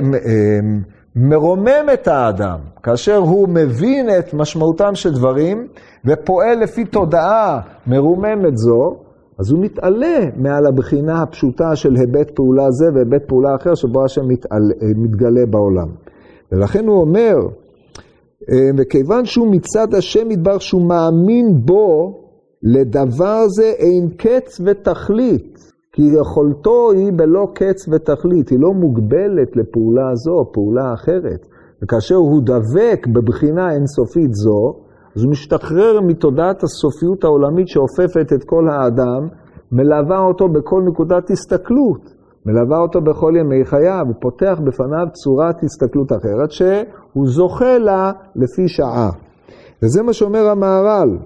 מרומם 1.16 1.86
את 1.94 2.08
האדם, 2.08 2.60
כאשר 2.84 3.18
הוא 3.18 3.50
מבין 3.50 4.10
את 4.20 4.34
משמעותם 4.34 4.96
של 4.96 5.14
דברים 5.14 5.68
ופועל 6.06 6.60
לפי 6.64 6.86
תודעה 6.86 7.60
מרוממת 7.88 8.58
זו, 8.58 8.96
אז 9.40 9.52
הוא 9.52 9.64
מתעלה 9.64 10.20
מעל 10.36 10.66
הבחינה 10.66 11.22
הפשוטה 11.22 11.76
של 11.76 11.96
היבט 11.96 12.32
פעולה 12.36 12.72
זה 12.72 12.86
והיבט 12.94 13.28
פעולה 13.28 13.56
אחר 13.56 13.76
שבו 13.76 14.06
השם 14.06 14.28
מתעלה, 14.28 14.74
מתגלה 14.96 15.46
בעולם. 15.50 15.88
ולכן 16.52 16.88
הוא 16.88 17.02
אומר, 17.02 17.36
אה, 17.36 17.69
וכיוון 18.78 19.26
שהוא 19.26 19.48
מצד 19.52 19.94
השם 19.94 20.32
ידבר 20.32 20.60
שהוא 20.60 20.82
מאמין 20.82 21.66
בו, 21.66 22.20
לדבר 22.64 23.48
זה 23.48 23.74
אין 23.78 24.10
קץ 24.18 24.62
ותכלית. 24.66 25.60
כי 25.94 26.02
יכולתו 26.02 26.92
היא 26.92 27.12
בלא 27.16 27.48
קץ 27.54 27.88
ותכלית, 27.92 28.50
היא 28.50 28.60
לא 28.60 28.74
מוגבלת 28.74 29.56
לפעולה 29.56 30.16
זו 30.16 30.52
פעולה 30.54 30.94
אחרת. 30.94 31.46
וכאשר 31.84 32.16
הוא 32.16 32.42
דבק 32.42 33.08
בבחינה 33.08 33.72
אינסופית 33.72 34.34
זו, 34.34 34.76
אז 35.16 35.24
הוא 35.24 35.32
משתחרר 35.32 36.02
מתודעת 36.02 36.64
הסופיות 36.64 37.24
העולמית 37.24 37.68
שאופפת 37.68 38.34
את 38.34 38.44
כל 38.44 38.70
האדם, 38.70 39.28
מלווה 39.72 40.20
אותו 40.20 40.50
בכל 40.50 40.82
נקודת 40.92 41.32
הסתכלות, 41.32 42.19
מלווה 42.46 42.78
אותו 42.78 43.02
בכל 43.02 43.34
ימי 43.40 43.66
חייו, 43.66 44.06
ופותח 44.10 44.60
בפניו 44.64 45.08
צורת 45.14 45.64
הסתכלות 45.64 46.12
אחרת 46.12 46.52
שהוא 46.52 47.28
זוכה 47.28 47.78
לה 47.78 48.12
לפי 48.36 48.68
שעה. 48.68 49.10
וזה 49.84 50.04
מה 50.04 50.14
שאומר 50.14 50.50
המהר"ל, 50.50 51.18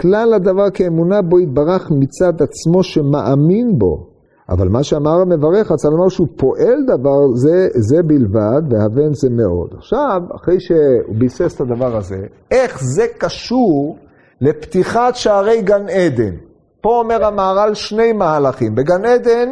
כלל 0.00 0.34
הדבר 0.34 0.70
כאמונה 0.70 1.22
בו 1.22 1.40
יתברך 1.40 1.90
מצד 1.90 2.42
עצמו 2.42 2.82
שמאמין 2.82 3.78
בו. 3.78 4.16
אבל 4.48 4.68
מה 4.68 4.82
שאמר 4.82 5.20
המברך, 5.20 5.72
רצה 5.72 5.88
לומר 5.88 6.08
שהוא 6.08 6.28
פועל 6.36 6.84
דבר 6.86 7.34
זה, 7.34 7.68
זה 7.74 8.02
בלבד, 8.02 8.62
והבן 8.70 9.14
זה 9.14 9.30
מאוד. 9.30 9.74
עכשיו, 9.78 10.22
אחרי 10.36 10.60
שהוא 10.60 11.16
ביסס 11.18 11.54
את 11.54 11.60
הדבר 11.60 11.96
הזה, 11.96 12.18
איך 12.50 12.84
זה 12.84 13.06
קשור 13.18 13.96
לפתיחת 14.40 15.14
שערי 15.14 15.62
גן 15.62 15.88
עדן? 15.88 16.34
פה 16.80 16.98
אומר 16.98 17.24
המהר"ל 17.24 17.74
שני 17.74 18.12
מהלכים. 18.12 18.74
בגן 18.74 19.04
עדן 19.04 19.48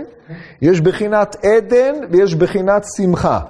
יש 0.62 0.80
בחינת 0.80 1.37
עדן 1.44 1.94
ויש 2.10 2.34
בחינת 2.34 2.82
שמחה. 2.96 3.40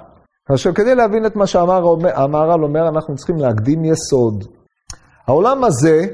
עכשיו, 0.49 0.73
כדי 0.73 0.95
להבין 0.95 1.25
את 1.25 1.35
מה 1.35 1.47
שהמהר"ל 1.47 2.63
אומר, 2.63 2.87
אנחנו 2.89 3.15
צריכים 3.15 3.37
להקדים 3.37 3.85
יסוד. 3.85 4.43
העולם 5.27 5.63
הזה, 5.63 6.05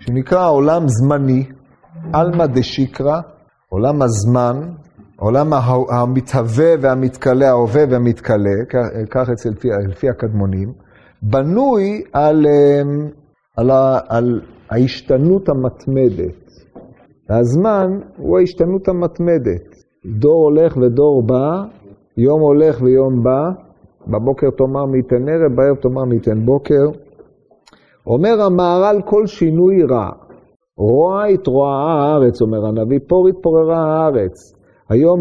שנקרא 0.00 0.50
עולם 0.50 0.88
זמני, 0.88 1.44
עלמא 2.12 2.46
דשיקרא, 2.46 3.20
עולם 3.68 4.02
הזמן, 4.02 4.60
עולם 5.16 5.52
המתהווה 5.90 6.74
והמתכלה, 6.80 7.48
ההווה 7.48 7.84
והמתכלה, 7.90 8.56
כך 9.10 9.28
אצל 9.32 9.48
לפי, 9.48 9.68
לפי 9.88 10.08
הקדמונים, 10.08 10.72
בנוי 11.22 12.02
על, 12.12 12.46
אמ, 12.46 13.08
על, 13.56 13.70
על 14.08 14.40
ההשתנות 14.70 15.48
המתמדת. 15.48 16.50
והזמן 17.30 18.00
הוא 18.16 18.38
ההשתנות 18.38 18.88
המתמדת. 18.88 19.69
דור 20.06 20.44
הולך 20.44 20.76
ודור 20.76 21.22
בא, 21.22 21.64
יום 22.16 22.40
הולך 22.40 22.82
ויום 22.82 23.22
בא, 23.22 23.50
בבוקר 24.08 24.50
תאמר 24.50 24.86
מי 24.86 24.98
ייתן 24.98 25.28
ערב, 25.28 25.56
בערב 25.56 25.76
תאמר 25.76 26.04
מי 26.04 26.14
ייתן 26.14 26.46
בוקר. 26.46 26.84
אומר 28.06 28.42
המהר"ל 28.42 29.02
כל 29.06 29.26
שינוי 29.26 29.82
רע. 29.90 30.08
רוע 30.76 31.24
התרועה 31.24 31.72
הארץ, 31.72 32.42
אומר 32.42 32.66
הנביא, 32.66 32.98
פור 33.08 33.28
התפוררה 33.28 33.78
הארץ. 33.78 34.54
היום 34.88 35.20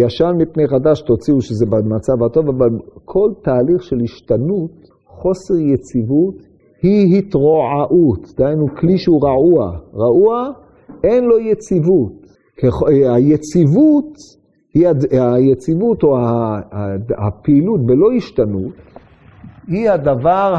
ישן 0.00 0.32
מפני 0.38 0.68
חדש 0.68 1.02
תוציאו 1.02 1.40
שזה 1.40 1.66
במצב 1.66 2.22
הטוב, 2.26 2.48
אבל 2.48 2.68
כל 3.04 3.30
תהליך 3.42 3.82
של 3.82 3.96
השתנות, 4.04 4.70
חוסר 5.06 5.54
יציבות, 5.54 6.34
היא 6.82 7.18
התרועעות. 7.18 8.20
דהיינו, 8.36 8.66
כלי 8.80 8.98
שהוא 8.98 9.20
רעוע. 9.22 9.78
רעוע, 9.94 10.50
אין 11.04 11.24
לו 11.24 11.38
יציבות. 11.38 12.27
היציבות, 13.14 14.14
היא, 14.74 14.88
היציבות 15.10 16.02
או 16.02 16.16
הפעילות 17.18 17.86
בלא 17.86 18.08
השתנות, 18.16 18.72
היא 19.68 19.90
הדבר 19.90 20.54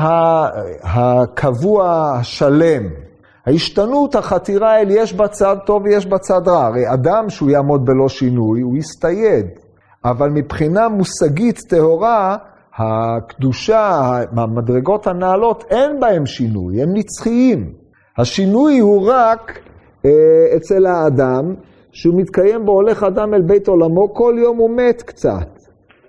הקבוע, 0.83 2.11
השלם. 2.19 2.83
ההשתנות, 3.45 4.15
החתירה 4.15 4.81
אל 4.81 4.87
יש 4.91 5.13
בה 5.13 5.27
צד 5.27 5.55
טוב 5.65 5.83
ויש 5.83 6.05
בה 6.05 6.17
צד 6.17 6.47
רע. 6.47 6.65
הרי 6.65 6.93
אדם 6.93 7.29
שהוא 7.29 7.49
יעמוד 7.49 7.85
בלא 7.85 8.09
שינוי, 8.09 8.61
הוא 8.61 8.77
יסתייד. 8.77 9.45
אבל 10.05 10.29
מבחינה 10.29 10.87
מושגית 10.89 11.59
טהורה, 11.69 12.37
הקדושה, 12.77 14.11
המדרגות 14.37 15.07
הנעלות, 15.07 15.63
אין 15.69 15.99
בהם 15.99 16.25
שינוי, 16.25 16.83
הם 16.83 16.89
נצחיים. 16.93 17.73
השינוי 18.17 18.79
הוא 18.79 19.11
רק 19.11 19.59
אה, 20.05 20.11
אצל 20.55 20.85
האדם, 20.85 21.53
שהוא 21.91 22.15
מתקיים 22.17 22.65
בו, 22.65 22.71
הולך 22.71 23.03
אדם 23.03 23.33
אל 23.33 23.41
בית 23.41 23.67
עולמו, 23.67 24.13
כל 24.13 24.35
יום 24.37 24.57
הוא 24.57 24.69
מת 24.69 25.01
קצת. 25.01 25.59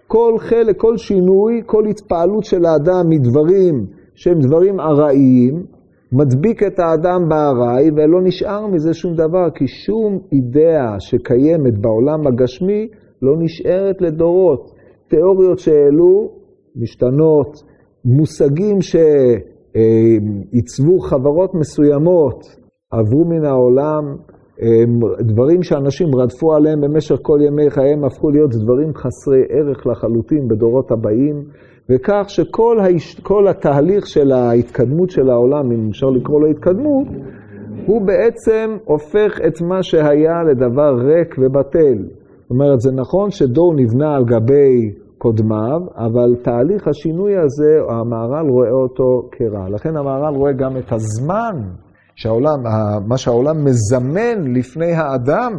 כל 0.07 0.35
חלק, 0.39 0.77
כל 0.77 0.97
שינוי, 0.97 1.63
כל 1.67 1.87
התפעלות 1.87 2.45
של 2.45 2.65
האדם 2.65 3.09
מדברים 3.09 3.87
שהם 4.15 4.39
דברים 4.39 4.81
ארעיים, 4.81 5.63
מדביק 6.13 6.63
את 6.63 6.79
האדם 6.79 7.29
בארעי, 7.29 7.91
ולא 7.91 8.23
נשאר 8.23 8.67
מזה 8.67 8.95
שום 8.95 9.15
דבר, 9.15 9.51
כי 9.55 9.67
שום 9.67 10.19
אידאה 10.33 11.01
שקיימת 11.01 11.79
בעולם 11.79 12.27
הגשמי 12.27 12.89
לא 13.23 13.33
נשארת 13.39 14.03
לדורות. 14.03 14.71
תיאוריות 15.09 15.59
שהעלו 15.59 16.31
משתנות, 16.77 17.63
מושגים 18.05 18.79
שעיצבו 20.51 20.99
חברות 20.99 21.55
מסוימות 21.55 22.45
עברו 22.91 23.25
מן 23.25 23.45
העולם, 23.45 24.17
דברים 25.21 25.63
שאנשים 25.63 26.15
רדפו 26.15 26.55
עליהם 26.55 26.81
במשך 26.81 27.17
כל 27.23 27.39
ימי 27.47 27.71
חייהם 27.71 28.05
הפכו 28.05 28.31
להיות 28.31 28.51
דברים 28.51 28.95
חסרי 28.95 29.43
ערך 29.49 29.87
לחלוטין 29.87 30.49
בדורות 30.49 30.91
הבאים. 30.91 31.43
וכך 31.91 32.25
שכל 32.29 32.79
ההש... 32.81 33.21
התהליך 33.49 34.07
של 34.07 34.33
ההתקדמות 34.33 35.11
של 35.11 35.31
העולם, 35.31 35.73
אם 35.73 35.89
אפשר 35.91 36.07
לקרוא 36.07 36.41
לו 36.41 36.47
התקדמות, 36.47 37.07
הוא 37.87 38.03
בעצם 38.07 38.77
הופך 38.85 39.41
את 39.47 39.63
מה 39.63 39.83
שהיה 39.83 40.43
לדבר 40.51 40.95
ריק 40.95 41.35
ובטל. 41.39 41.99
זאת 42.43 42.51
אומרת, 42.51 42.81
זה 42.81 42.93
נכון 42.93 43.31
שדור 43.31 43.75
נבנה 43.75 44.17
על 44.17 44.25
גבי 44.25 44.93
קודמיו, 45.19 45.81
אבל 45.97 46.37
תהליך 46.43 46.89
השינוי 46.89 47.37
הזה, 47.37 47.81
המהר"ל 47.89 48.49
רואה 48.49 48.71
אותו 48.71 49.29
כרע. 49.33 49.69
לכן 49.69 49.97
המהר"ל 49.97 50.35
רואה 50.35 50.53
גם 50.53 50.77
את 50.77 50.93
הזמן, 50.93 51.63
שהעולם, 52.17 52.63
מה 53.07 53.19
שהעולם 53.19 53.65
מזמן 53.65 54.53
לפני 54.55 54.93
האדם. 54.93 55.53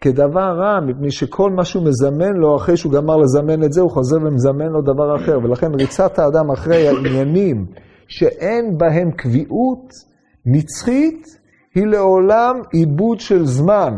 כדבר 0.00 0.56
רע, 0.58 0.80
מפני 0.80 1.10
שכל 1.10 1.50
מה 1.50 1.64
שהוא 1.64 1.84
מזמן 1.84 2.32
לו, 2.32 2.56
אחרי 2.56 2.76
שהוא 2.76 2.92
גמר 2.92 3.16
לזמן 3.16 3.64
את 3.64 3.72
זה, 3.72 3.80
הוא 3.80 3.90
חוזר 3.90 4.16
ומזמן 4.16 4.66
לו 4.66 4.82
דבר 4.82 5.16
אחר. 5.16 5.38
ולכן 5.42 5.74
ריצת 5.74 6.18
האדם 6.18 6.50
אחרי 6.50 6.88
העניינים 6.88 7.66
שאין 8.08 8.78
בהם 8.78 9.10
קביעות 9.10 9.92
נצחית, 10.46 11.26
היא 11.74 11.86
לעולם 11.86 12.60
עיבוד 12.72 13.20
של 13.20 13.46
זמן. 13.46 13.94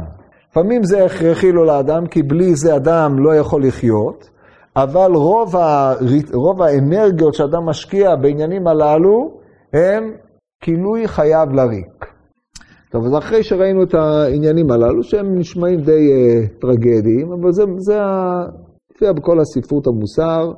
לפעמים 0.51 0.85
זה 0.85 1.05
הכרחי 1.05 1.53
לו 1.53 1.65
לאדם, 1.65 2.07
כי 2.07 2.23
בלי 2.23 2.55
זה 2.55 2.77
אדם 2.77 3.19
לא 3.19 3.35
יכול 3.35 3.67
לחיות, 3.67 4.31
אבל 4.77 5.13
רוב, 5.15 5.57
ה... 5.57 5.95
רוב 6.33 6.63
האנרגיות 6.63 7.35
שאדם 7.35 7.67
משקיע 7.67 8.17
בעניינים 8.17 8.67
הללו, 8.67 9.31
הם 9.73 10.13
כינוי 10.61 11.09
חייו 11.09 11.47
לריק. 11.53 12.07
טוב, 12.91 13.05
אז 13.05 13.19
אחרי 13.19 13.43
שראינו 13.43 13.83
את 13.83 13.95
העניינים 13.95 14.71
הללו, 14.71 15.03
שהם 15.03 15.39
נשמעים 15.39 15.81
די 15.81 16.09
uh, 16.11 16.61
טרגדיים, 16.61 17.33
אבל 17.33 17.53
זה, 17.53 17.65
זה 17.77 17.95
מופיע 18.91 19.13
בכל 19.13 19.41
הספרות 19.41 19.87
המוסר, 19.87 20.53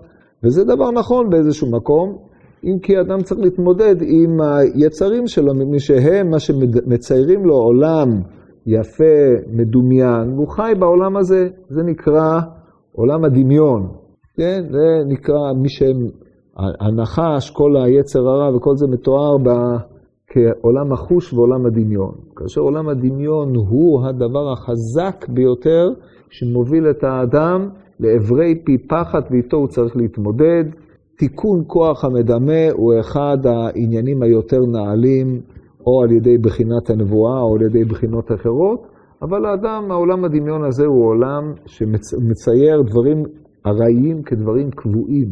וזה 0.44 0.64
דבר 0.64 0.90
נכון 0.90 1.30
באיזשהו 1.30 1.70
מקום, 1.70 2.16
אם 2.64 2.78
כי 2.82 3.00
אדם 3.00 3.22
צריך 3.22 3.40
להתמודד 3.40 3.96
עם 4.02 4.40
היצרים 4.40 5.26
שלו, 5.26 5.54
מפני 5.54 5.78
שהם 5.78 6.30
מה 6.30 6.38
שמציירים 6.38 7.44
לו 7.44 7.54
עולם 7.54 8.08
יפה, 8.66 9.42
מדומיין, 9.52 10.32
והוא 10.34 10.48
חי 10.48 10.72
בעולם 10.78 11.16
הזה, 11.16 11.48
זה 11.68 11.82
נקרא 11.82 12.40
עולם 12.92 13.24
הדמיון, 13.24 13.88
כן? 14.36 14.62
זה 14.70 15.12
נקרא 15.12 15.52
מי 15.62 15.68
שהם, 15.68 16.06
הנחש, 16.56 17.50
כל 17.50 17.76
היצר 17.84 18.20
הרע 18.20 18.56
וכל 18.56 18.76
זה 18.76 18.86
מתואר 18.86 19.38
ב... 19.38 19.48
כעולם 20.32 20.92
החוש 20.92 21.32
ועולם 21.32 21.66
הדמיון. 21.66 22.14
כאשר 22.36 22.60
עולם 22.60 22.88
הדמיון 22.88 23.52
הוא 23.56 24.06
הדבר 24.06 24.52
החזק 24.52 25.28
ביותר 25.28 25.88
שמוביל 26.30 26.90
את 26.90 27.04
האדם 27.04 27.68
לעברי 28.00 28.54
פי 28.64 28.78
פחת 28.78 29.24
ואיתו 29.30 29.56
הוא 29.56 29.68
צריך 29.68 29.96
להתמודד. 29.96 30.64
תיקון 31.16 31.64
כוח 31.66 32.04
המדמה 32.04 32.70
הוא 32.72 32.94
אחד 33.00 33.38
העניינים 33.46 34.22
היותר 34.22 34.60
נעלים, 34.60 35.40
או 35.86 36.02
על 36.02 36.12
ידי 36.12 36.38
בחינת 36.38 36.90
הנבואה 36.90 37.40
או 37.40 37.54
על 37.56 37.62
ידי 37.62 37.84
בחינות 37.84 38.32
אחרות, 38.32 38.86
אבל 39.22 39.46
האדם, 39.46 39.90
העולם 39.90 40.24
הדמיון 40.24 40.64
הזה 40.64 40.86
הוא 40.86 41.06
עולם 41.06 41.52
שמצייר 41.66 42.82
דברים 42.82 43.22
ארעיים 43.66 44.22
כדברים 44.22 44.70
קבועים. 44.70 45.28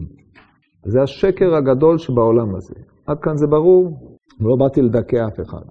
זה 0.84 1.02
השקר 1.02 1.54
הגדול 1.54 1.98
שבעולם 1.98 2.54
הזה. 2.56 2.74
עד 3.06 3.18
כאן 3.22 3.36
זה 3.36 3.46
ברור, 3.46 3.90
ולא 4.40 4.56
באתי 4.56 4.82
לדכא 4.82 5.16
אף 5.26 5.40
אחד. 5.40 5.64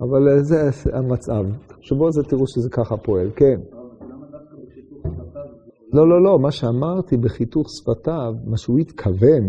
אבל 0.00 0.28
אה, 0.28 0.42
זה 0.42 0.70
המצב. 0.92 1.44
על 2.06 2.12
זה, 2.12 2.22
תראו 2.22 2.46
שזה 2.46 2.70
ככה 2.70 2.96
פועל. 2.96 3.30
כן. 3.36 3.60
לא, 5.92 6.08
לא, 6.08 6.22
לא, 6.22 6.38
מה 6.38 6.50
שאמרתי 6.50 7.16
בחיתוך 7.16 7.66
שפתיו, 7.70 8.34
מה 8.44 8.56
שהוא 8.56 8.78
התכוון, 8.78 9.44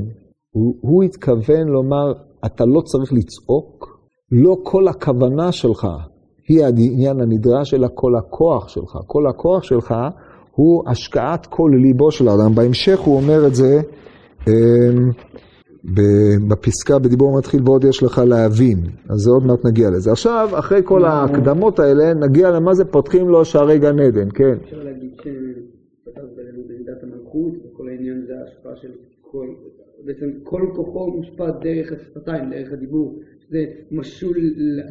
הוא, 0.52 0.76
הוא 0.82 1.04
התכוון 1.04 1.68
לומר, 1.68 2.14
אתה 2.46 2.66
לא 2.66 2.82
צריך 2.82 3.14
לצעוק, 3.14 4.00
לא 4.32 4.58
כל 4.64 4.88
הכוונה 4.88 5.52
שלך 5.52 5.88
היא 6.48 6.64
העניין 6.64 7.22
הנדרש, 7.22 7.74
אלא 7.74 7.88
כל 7.94 8.16
הכוח 8.16 8.68
שלך. 8.68 8.98
כל 9.08 9.28
הכוח 9.28 9.64
שלך 9.64 9.94
הוא 10.52 10.84
השקעת 10.90 11.46
כל 11.46 11.72
ליבו 11.74 12.12
של 12.12 12.28
האדם. 12.28 12.56
בהמשך 12.56 13.00
הוא 13.00 13.16
אומר 13.16 13.48
את 13.48 13.56
זה 13.56 13.82
אמ, 14.48 15.12
בפסקה 16.50 17.00
בדיבור 17.00 17.38
מתחיל 17.38 17.62
ועוד 17.66 17.84
יש 17.84 18.04
לך 18.04 18.18
להבין, 18.28 18.78
אז 19.10 19.20
זה 19.20 19.32
עוד 19.32 19.46
מעט 19.46 19.66
נגיע 19.66 19.90
לזה. 19.90 20.12
עכשיו, 20.12 20.50
אחרי 20.60 20.82
כל 20.84 21.06
ההקדמות 21.06 21.80
האלה, 21.80 22.14
נגיע 22.14 22.52
למה 22.52 22.74
זה 22.74 22.86
פותחים 22.86 23.30
לו 23.30 23.46
שערי 23.46 23.80
גן 23.80 24.00
עדן, 24.00 24.30
כן. 24.34 24.58
אפשר 24.64 24.84
להגיד 24.84 25.04
במידת 26.68 27.04
המלכות, 27.04 27.54
וכל 27.66 27.90
העניין 27.90 28.26
זה 28.28 28.34
ההשפעה 28.40 28.76
של 28.76 28.92
כל, 29.22 29.48
בעצם 30.06 30.26
כל 30.44 30.62
כוחו 30.76 31.12
מושפע 31.12 31.50
דרך 31.50 31.92
השפתיים, 31.92 32.50
דרך 32.50 32.74
הדיבור. 32.74 33.20
זה 33.50 33.66
משול... 33.92 34.38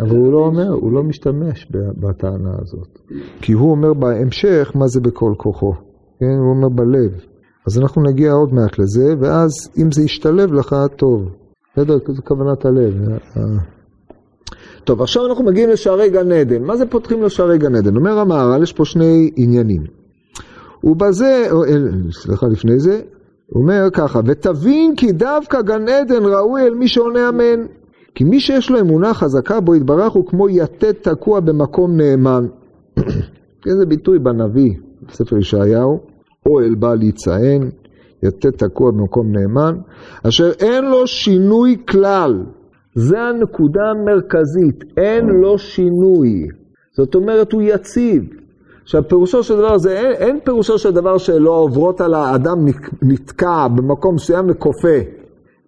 אבל 0.01 0.17
הוא 0.17 0.33
לא 0.33 0.39
אומר, 0.39 0.69
הוא 0.69 0.93
לא 0.93 1.03
משתמש 1.03 1.73
בטענה 2.01 2.55
הזאת. 2.63 2.99
כי 3.41 3.53
הוא 3.53 3.71
אומר 3.71 3.95
בהמשך 3.95 4.73
מה 4.75 4.87
זה 4.87 5.01
בכל 5.01 5.33
כוחו. 5.37 5.73
כן, 6.19 6.27
הוא 6.27 6.51
אומר 6.51 6.69
בלב. 6.69 7.32
אז 7.67 7.79
אנחנו 7.79 8.03
נגיע 8.03 8.33
עוד 8.33 8.55
מעט 8.55 8.79
לזה, 8.79 9.15
ואז 9.21 9.51
אם 9.79 9.93
זה 9.93 10.03
ישתלב 10.03 10.53
לך, 10.53 10.77
טוב. 10.97 11.29
בסדר? 11.73 11.99
זו 12.09 12.23
כוונת 12.25 12.65
הלב. 12.65 12.95
טוב, 14.85 15.03
עכשיו 15.03 15.27
אנחנו 15.27 15.45
מגיעים 15.45 15.69
לשערי 15.71 16.11
גן 16.11 16.33
עדן. 16.33 16.63
מה 16.63 16.77
זה 16.77 16.87
פותחים 16.87 17.23
לשערי 17.23 17.59
גן 17.59 17.75
עדן? 17.75 17.97
אומר 17.97 18.19
המהר"ל, 18.19 18.63
יש 18.63 18.73
פה 18.73 18.85
שני 18.85 19.31
עניינים. 19.37 19.83
ובזה, 20.85 21.49
סליחה 22.11 22.47
לפני 22.47 22.79
זה, 22.79 23.01
הוא 23.47 23.63
אומר 23.63 23.89
ככה, 23.93 24.21
ותבין 24.27 24.97
כי 24.97 25.13
דווקא 25.13 25.63
גן 25.63 25.89
עדן 25.89 26.25
ראוי 26.25 26.63
אל 26.63 26.75
מי 26.75 26.89
שעונה 26.89 27.29
אמן. 27.29 27.67
כי 28.15 28.25
מי 28.25 28.41
שיש 28.41 28.71
לו 28.71 28.81
אמונה 28.81 29.15
חזקה 29.15 29.61
בו 29.61 29.75
יתברך 29.75 30.13
הוא 30.13 30.27
כמו 30.27 30.49
יתד 30.49 30.93
תקוע 30.93 31.41
במקום 31.41 31.97
נאמן. 31.97 32.47
איזה 33.67 33.87
ביטוי 33.87 34.19
בנביא, 34.19 34.75
בספר 35.09 35.39
ישעיהו, 35.39 36.01
אוהל 36.47 36.75
בא 36.75 36.95
להיצען, 36.95 37.71
יתד 38.23 38.51
תקוע 38.51 38.91
במקום 38.91 39.33
נאמן, 39.33 39.75
אשר 40.23 40.51
אין 40.61 40.85
לו 40.85 41.07
שינוי 41.07 41.77
כלל. 41.89 42.45
זה 42.95 43.21
הנקודה 43.21 43.83
המרכזית, 43.91 44.85
אין 44.97 45.27
לו 45.27 45.59
שינוי. 45.59 46.47
זאת 46.97 47.15
אומרת, 47.15 47.53
הוא 47.53 47.63
יציב. 47.63 48.23
עכשיו, 48.83 49.09
פירושו 49.09 49.43
של 49.43 49.57
דבר, 49.57 49.79
זה, 49.79 49.93
אין, 49.93 50.13
אין 50.13 50.39
פירושו 50.45 50.79
של 50.79 50.91
דבר 50.91 51.19
שלא 51.19 51.51
עוברות 51.51 52.01
על 52.01 52.15
האדם 52.15 52.67
נתקע 53.03 53.69
במקום 53.69 54.15
מסוים 54.15 54.47
וכופה. 54.51 54.99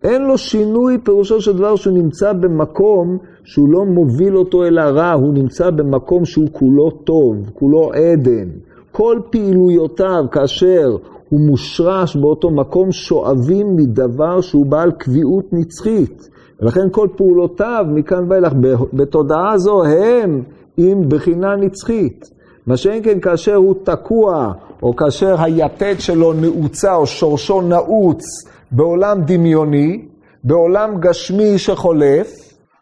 אין 0.05 0.23
לו 0.23 0.39
שינוי, 0.39 0.99
פירושו 1.05 1.41
של 1.41 1.57
דבר 1.57 1.77
שהוא 1.77 1.99
נמצא 1.99 2.33
במקום 2.33 3.19
שהוא 3.45 3.69
לא 3.73 3.85
מוביל 3.85 4.37
אותו 4.37 4.65
אל 4.65 4.79
הרע, 4.79 5.13
הוא 5.13 5.35
נמצא 5.35 5.71
במקום 5.71 6.25
שהוא 6.25 6.49
כולו 6.53 6.91
טוב, 6.91 7.51
כולו 7.55 7.91
עדן. 7.93 8.49
כל 8.97 9.21
פעילויותיו, 9.31 10.25
כאשר 10.33 10.97
הוא 11.29 11.41
מושרש 11.41 12.17
באותו 12.17 12.51
מקום, 12.51 12.93
שואבים 12.93 13.77
מדבר 13.77 14.41
שהוא 14.41 14.67
בעל 14.67 14.93
קביעות 14.93 15.45
נצחית. 15.53 16.29
ולכן 16.61 16.91
כל 16.91 17.09
פעולותיו 17.17 17.85
מכאן 17.89 18.25
ואילך 18.29 18.53
בתודעה 18.93 19.59
זו 19.59 19.85
הם 19.85 20.43
עם 20.77 21.09
בחינה 21.09 21.57
נצחית. 21.57 22.31
מה 22.67 22.77
שאין 22.77 23.03
כן 23.03 23.21
כאשר 23.21 23.55
הוא 23.55 23.75
תקוע, 23.83 24.53
או 24.83 24.97
כאשר 24.97 25.35
היתד 25.39 25.95
שלו 25.99 26.33
נעוצה, 26.33 26.95
או 26.95 27.07
שורשו 27.07 27.61
נעוץ 27.61 28.25
בעולם 28.71 29.21
דמיוני, 29.25 30.05
בעולם 30.45 31.01
גשמי 31.01 31.59
שחולף, 31.59 32.35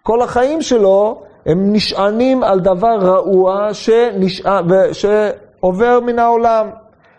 כל 0.03 0.23
החיים 0.23 0.63
שלו 0.63 1.23
הם 1.47 1.73
נשענים 1.73 2.43
על 2.43 2.61
דבר 2.61 2.99
רעוע 3.01 3.75
שנשע... 3.75 4.61
שעובר 5.63 6.01
מן 6.07 6.19
העולם. 6.19 6.67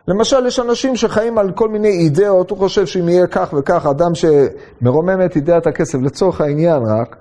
למשל, 0.07 0.45
יש 0.47 0.59
אנשים 0.59 0.95
שחיים 0.95 1.37
על 1.37 1.51
כל 1.51 1.69
מיני 1.69 1.87
אידאות, 1.87 2.49
הוא 2.49 2.57
חושב 2.57 2.85
שאם 2.85 3.09
יהיה 3.09 3.27
כך 3.27 3.53
וכך, 3.57 3.85
אדם 3.85 4.11
שמרומם 4.15 5.25
את 5.25 5.35
אידאת 5.35 5.67
הכסף, 5.67 5.99
לצורך 6.01 6.41
העניין 6.41 6.81
רק, 6.87 7.15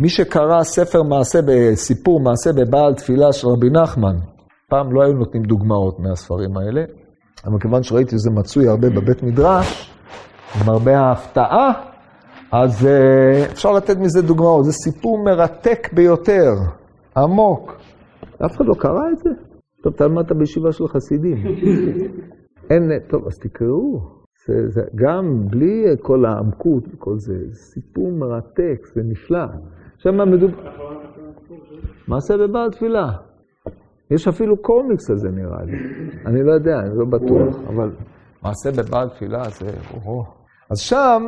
מי 0.00 0.08
שקרא 0.08 0.62
ספר 0.62 1.02
מעשה, 1.02 1.38
סיפור 1.74 2.20
מעשה 2.20 2.52
בבעל 2.52 2.94
תפילה 2.94 3.32
של 3.32 3.48
רבי 3.48 3.70
נחמן, 3.70 4.16
פעם 4.68 4.92
לא 4.92 5.02
היו 5.02 5.12
נותנים 5.12 5.42
דוגמאות 5.42 6.00
מהספרים 6.00 6.56
האלה, 6.56 6.82
אבל 7.46 7.58
כיוון 7.60 7.82
שראיתי 7.82 8.10
שזה 8.10 8.30
מצוי 8.30 8.68
הרבה 8.68 8.88
בבית 8.90 9.22
מדרש, 9.22 9.90
עם 10.60 10.68
הרבה 10.68 10.98
ההפתעה, 10.98 11.72
אז 12.52 12.86
uh, 12.86 13.52
אפשר 13.52 13.72
לתת 13.72 13.96
מזה 13.96 14.22
דוגמאות. 14.22 14.64
זה 14.64 14.72
סיפור 14.72 15.24
מרתק 15.24 15.88
ביותר, 15.92 16.52
עמוק. 17.16 17.76
אף 18.46 18.56
אחד 18.56 18.64
לא 18.66 18.74
קרא 18.78 19.08
את 19.12 19.18
זה? 19.18 19.51
טוב, 19.82 19.92
תלמדת 19.92 20.32
בישיבה 20.32 20.72
של 20.72 20.86
חסידים. 20.86 21.36
אין, 22.70 22.82
טוב, 23.08 23.26
אז 23.26 23.38
תקראו. 23.38 24.00
זה, 24.46 24.68
זה, 24.68 24.82
גם 24.94 25.48
בלי 25.50 25.84
כל 26.00 26.24
העמקות 26.24 26.84
וכל 26.94 27.14
זה, 27.16 27.34
זה 27.48 27.54
סיפור 27.54 28.12
מרתק, 28.12 28.86
זה 28.94 29.02
נפלא. 29.04 29.44
עכשיו 29.96 30.12
מה 30.12 30.24
מדובר? 30.24 30.70
מעשה 32.08 32.36
בבעל 32.36 32.70
תפילה. 32.70 33.08
יש 34.10 34.28
אפילו 34.28 34.56
קומיקס 34.56 35.10
על 35.10 35.16
זה 35.16 35.28
נראה 35.28 35.62
לי. 35.64 35.72
אני 36.26 36.42
לא 36.42 36.52
יודע, 36.52 36.78
אני 36.78 36.98
לא 36.98 37.04
בטוח, 37.04 37.56
אבל 37.68 37.90
מעשה 38.42 38.82
בבעל 38.82 39.08
תפילה 39.08 39.42
זה... 39.42 39.70
אז 40.70 40.78
שם 40.78 41.22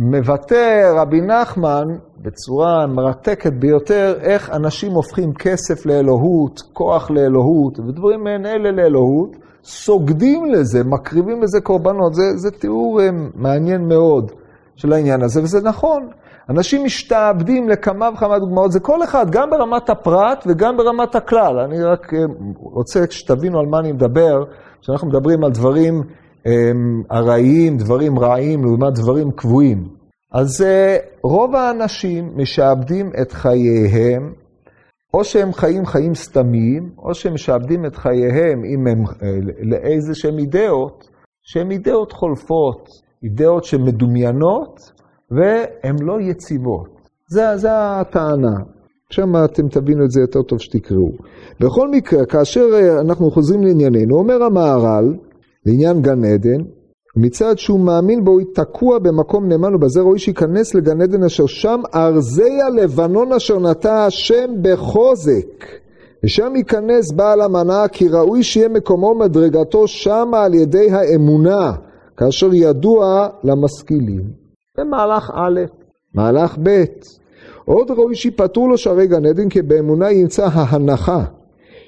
מבטא 0.00 0.92
רבי 0.96 1.20
נחמן 1.20 1.84
בצורה 2.22 2.86
מרתקת 2.86 3.52
ביותר 3.52 4.14
איך 4.20 4.50
אנשים 4.50 4.92
הופכים 4.92 5.32
כסף 5.34 5.86
לאלוהות, 5.86 6.62
כוח 6.72 7.10
לאלוהות 7.10 7.78
ודברים 7.78 8.24
מעין 8.24 8.46
אלה 8.46 8.70
לאלוהות, 8.70 9.36
סוגדים 9.64 10.44
לזה, 10.44 10.84
מקריבים 10.84 11.42
לזה 11.42 11.60
קורבנות. 11.60 12.14
זה, 12.14 12.22
זה 12.36 12.50
תיאור 12.50 13.00
אה, 13.00 13.08
מעניין 13.34 13.88
מאוד 13.88 14.32
של 14.76 14.92
העניין 14.92 15.22
הזה, 15.22 15.42
וזה 15.42 15.60
נכון. 15.60 16.08
אנשים 16.50 16.84
משתעבדים 16.84 17.68
לכמה 17.68 18.08
וכמה 18.14 18.38
דוגמאות, 18.38 18.72
זה 18.72 18.80
כל 18.80 19.02
אחד, 19.04 19.30
גם 19.30 19.50
ברמת 19.50 19.90
הפרט 19.90 20.44
וגם 20.46 20.76
ברמת 20.76 21.14
הכלל. 21.14 21.58
אני 21.58 21.82
רק 21.82 22.14
אה, 22.14 22.24
רוצה 22.60 23.00
שתבינו 23.10 23.58
על 23.58 23.66
מה 23.66 23.78
אני 23.78 23.92
מדבר, 23.92 24.44
כשאנחנו 24.80 25.08
מדברים 25.08 25.44
על 25.44 25.50
דברים 25.50 26.02
ארעיים, 27.12 27.76
דברים 27.76 28.18
רעים, 28.18 28.64
לעומת 28.64 28.94
דברים 28.94 29.30
קבועים. 29.30 29.84
אז 30.32 30.62
אה, 30.62 30.96
רוב 31.22 31.54
האנשים 31.54 32.30
משעבדים 32.36 33.10
את 33.22 33.32
חייהם, 33.32 34.32
או 35.14 35.24
שהם 35.24 35.52
חיים 35.52 35.86
חיים 35.86 36.14
סתמיים, 36.14 36.90
או 36.98 37.14
שהם 37.14 37.34
משעבדים 37.34 37.86
את 37.86 37.96
חייהם 37.96 38.64
אם 38.64 38.86
הם 38.86 39.04
אה, 39.22 39.38
לאיזה 39.62 40.14
שהם 40.14 40.38
אידאות, 40.38 41.04
שהן 41.42 41.70
אידאות 41.70 42.12
חולפות, 42.12 42.88
אידאות 43.22 43.64
שמדומיינות, 43.64 44.92
והן 45.30 45.96
לא 46.00 46.20
יציבות. 46.20 46.88
זה, 47.30 47.56
זה 47.56 47.68
הטענה. 47.72 48.56
שם 49.10 49.32
אתם 49.44 49.68
תבינו 49.68 50.04
את 50.04 50.10
זה 50.10 50.20
יותר 50.20 50.42
טוב 50.42 50.58
שתקראו. 50.58 51.10
בכל 51.60 51.88
מקרה, 51.88 52.26
כאשר 52.26 52.66
אה, 52.74 53.00
אנחנו 53.00 53.30
חוזרים 53.30 53.62
לענייננו, 53.62 54.18
אומר 54.18 54.42
המהר"ל, 54.42 55.14
לעניין 55.68 56.02
גן 56.02 56.24
עדן, 56.24 56.62
מצד 57.16 57.58
שהוא 57.58 57.80
מאמין 57.80 58.24
בו, 58.24 58.30
הוא 58.30 58.40
תקוע 58.54 58.98
במקום 58.98 59.48
נאמן, 59.48 59.74
ובזה 59.74 60.00
ראוי 60.00 60.18
שייכנס 60.18 60.74
לגן 60.74 61.00
עדן 61.00 61.24
אשר 61.24 61.46
שם 61.46 61.80
ארזי 61.94 62.62
הלבנון 62.66 63.32
אשר 63.32 63.58
נטע 63.58 64.04
השם 64.04 64.50
בחוזק. 64.62 65.64
ושם 66.24 66.56
ייכנס 66.56 67.12
בעל 67.12 67.40
המנה, 67.40 67.88
כי 67.92 68.08
ראוי 68.08 68.42
שיהיה 68.42 68.68
מקומו 68.68 69.14
מדרגתו 69.14 69.88
שמה 69.88 70.44
על 70.44 70.54
ידי 70.54 70.90
האמונה, 70.90 71.72
כאשר 72.16 72.54
ידוע 72.54 73.28
למשכילים. 73.44 74.22
זה 74.76 74.84
מהלך 74.84 75.30
א', 75.34 75.60
מהלך 76.14 76.58
ב'. 76.62 76.84
עוד 77.64 77.90
ראוי 77.90 78.14
שיפטרו 78.14 78.68
לו 78.68 78.78
שערי 78.78 79.06
גן 79.06 79.26
עדן, 79.26 79.48
כי 79.48 79.62
באמונה 79.62 80.10
ימצא 80.10 80.48
ההנחה, 80.52 81.24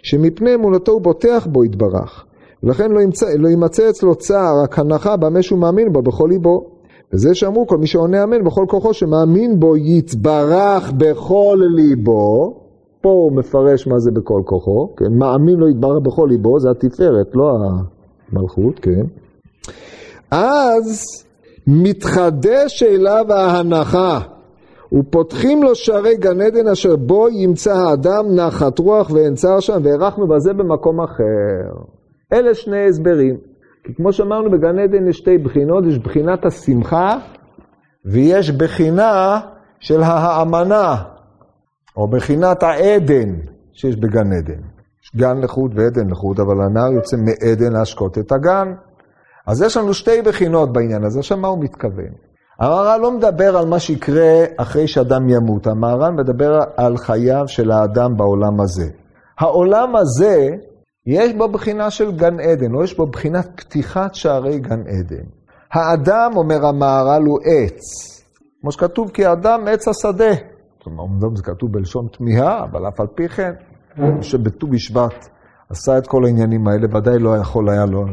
שמפני 0.02 0.54
אמונתו 0.54 0.92
הוא 0.92 1.00
בוטח 1.00 1.46
בו 1.50 1.64
יתברך. 1.64 2.24
ולכן 2.62 2.90
לא, 2.90 3.00
ימצא, 3.00 3.26
לא 3.38 3.48
יימצא 3.48 3.90
אצלו 3.90 4.14
צער, 4.14 4.62
רק 4.62 4.78
הנחה 4.78 5.16
במה 5.16 5.42
שהוא 5.42 5.58
מאמין 5.58 5.92
בו 5.92 6.02
בכל 6.02 6.28
ליבו. 6.30 6.66
וזה 7.12 7.34
שאמרו 7.34 7.66
כל 7.66 7.78
מי 7.78 7.86
שעונה 7.86 8.24
אמן 8.24 8.44
בכל 8.44 8.64
כוחו 8.68 8.94
שמאמין 8.94 9.60
בו 9.60 9.76
יתברך 9.76 10.92
בכל 10.92 11.58
ליבו. 11.76 12.54
פה 13.00 13.08
הוא 13.08 13.32
מפרש 13.32 13.86
מה 13.86 13.98
זה 13.98 14.10
בכל 14.10 14.42
כוחו, 14.44 14.96
כן? 14.96 15.12
מאמין 15.18 15.56
לו 15.56 15.68
יתברך 15.68 16.02
בכל 16.02 16.26
ליבו, 16.30 16.60
זה 16.60 16.70
התפארת, 16.70 17.30
לא 17.34 17.58
המלכות, 18.32 18.78
כן? 18.78 19.02
אז 20.30 21.04
מתחדש 21.66 22.82
אליו 22.82 23.24
ההנחה, 23.28 24.20
ופותחים 24.92 25.62
לו 25.62 25.74
שערי 25.74 26.16
גן 26.16 26.40
עדן 26.40 26.68
אשר 26.68 26.96
בו 26.96 27.28
ימצא 27.28 27.72
האדם 27.72 28.24
נחת 28.34 28.78
רוח 28.78 29.10
ואין 29.10 29.34
צער 29.34 29.60
שם, 29.60 29.80
והארכנו 29.84 30.28
בזה 30.28 30.52
במקום 30.52 31.00
אחר. 31.00 31.99
אלה 32.32 32.54
שני 32.54 32.86
הסברים. 32.88 33.36
כי 33.84 33.94
כמו 33.94 34.12
שאמרנו, 34.12 34.50
בגן 34.50 34.78
עדן 34.78 35.08
יש 35.08 35.16
שתי 35.16 35.38
בחינות, 35.38 35.84
יש 35.86 35.98
בחינת 35.98 36.46
השמחה, 36.46 37.18
ויש 38.04 38.50
בחינה 38.50 39.40
של 39.80 40.02
האמנה, 40.02 41.02
או 41.96 42.08
בחינת 42.10 42.62
העדן 42.62 43.34
שיש 43.72 43.96
בגן 43.96 44.32
עדן. 44.32 44.60
יש 45.04 45.16
גן 45.16 45.40
לחוד 45.42 45.78
ועדן 45.78 46.10
לחוד, 46.10 46.40
אבל 46.40 46.60
הנער 46.60 46.92
יוצא 46.92 47.16
מעדן 47.16 47.72
להשקות 47.72 48.18
את 48.18 48.32
הגן. 48.32 48.72
אז 49.46 49.62
יש 49.62 49.76
לנו 49.76 49.94
שתי 49.94 50.22
בחינות 50.22 50.72
בעניין 50.72 51.04
הזה. 51.04 51.18
עכשיו, 51.18 51.38
מה 51.38 51.48
הוא 51.48 51.64
מתכוון? 51.64 52.12
המהר"ל 52.60 53.00
לא 53.00 53.12
מדבר 53.12 53.56
על 53.56 53.66
מה 53.66 53.78
שיקרה 53.78 54.44
אחרי 54.56 54.88
שאדם 54.88 55.28
ימות, 55.28 55.66
המהר"ל 55.66 56.10
מדבר 56.10 56.60
על 56.76 56.96
חייו 56.96 57.44
של 57.46 57.70
האדם 57.70 58.16
בעולם 58.16 58.60
הזה. 58.60 58.88
העולם 59.38 59.96
הזה, 59.96 60.48
יש 61.06 61.32
בו 61.32 61.48
בחינה 61.48 61.90
של 61.90 62.12
גן 62.12 62.40
עדן, 62.40 62.74
או 62.74 62.84
יש 62.84 62.96
בו 62.96 63.06
בחינת 63.06 63.60
פתיחת 63.60 64.14
שערי 64.14 64.58
גן 64.58 64.80
עדן. 64.80 65.24
האדם, 65.72 66.32
אומר 66.36 66.66
המהר"ל, 66.66 67.22
הוא 67.26 67.38
עץ. 67.44 67.80
כמו 68.60 68.72
שכתוב, 68.72 69.10
כי 69.10 69.26
האדם 69.26 69.68
עץ 69.68 69.88
השדה. 69.88 70.34
אומנם 70.86 71.36
זה 71.36 71.42
כתוב 71.42 71.72
בלשון 71.72 72.06
תמיהה, 72.18 72.64
אבל 72.64 72.88
אף 72.88 73.00
על 73.00 73.06
פי 73.14 73.28
כן, 73.28 73.52
שבט"ו 74.20 74.66
בשבט 74.66 75.28
עשה 75.70 75.98
את 75.98 76.06
כל 76.06 76.24
העניינים 76.24 76.68
האלה, 76.68 76.86
ודאי 76.96 77.18
לא 77.18 77.36
יכול 77.36 77.70
היה 77.70 77.86
לו... 77.86 78.04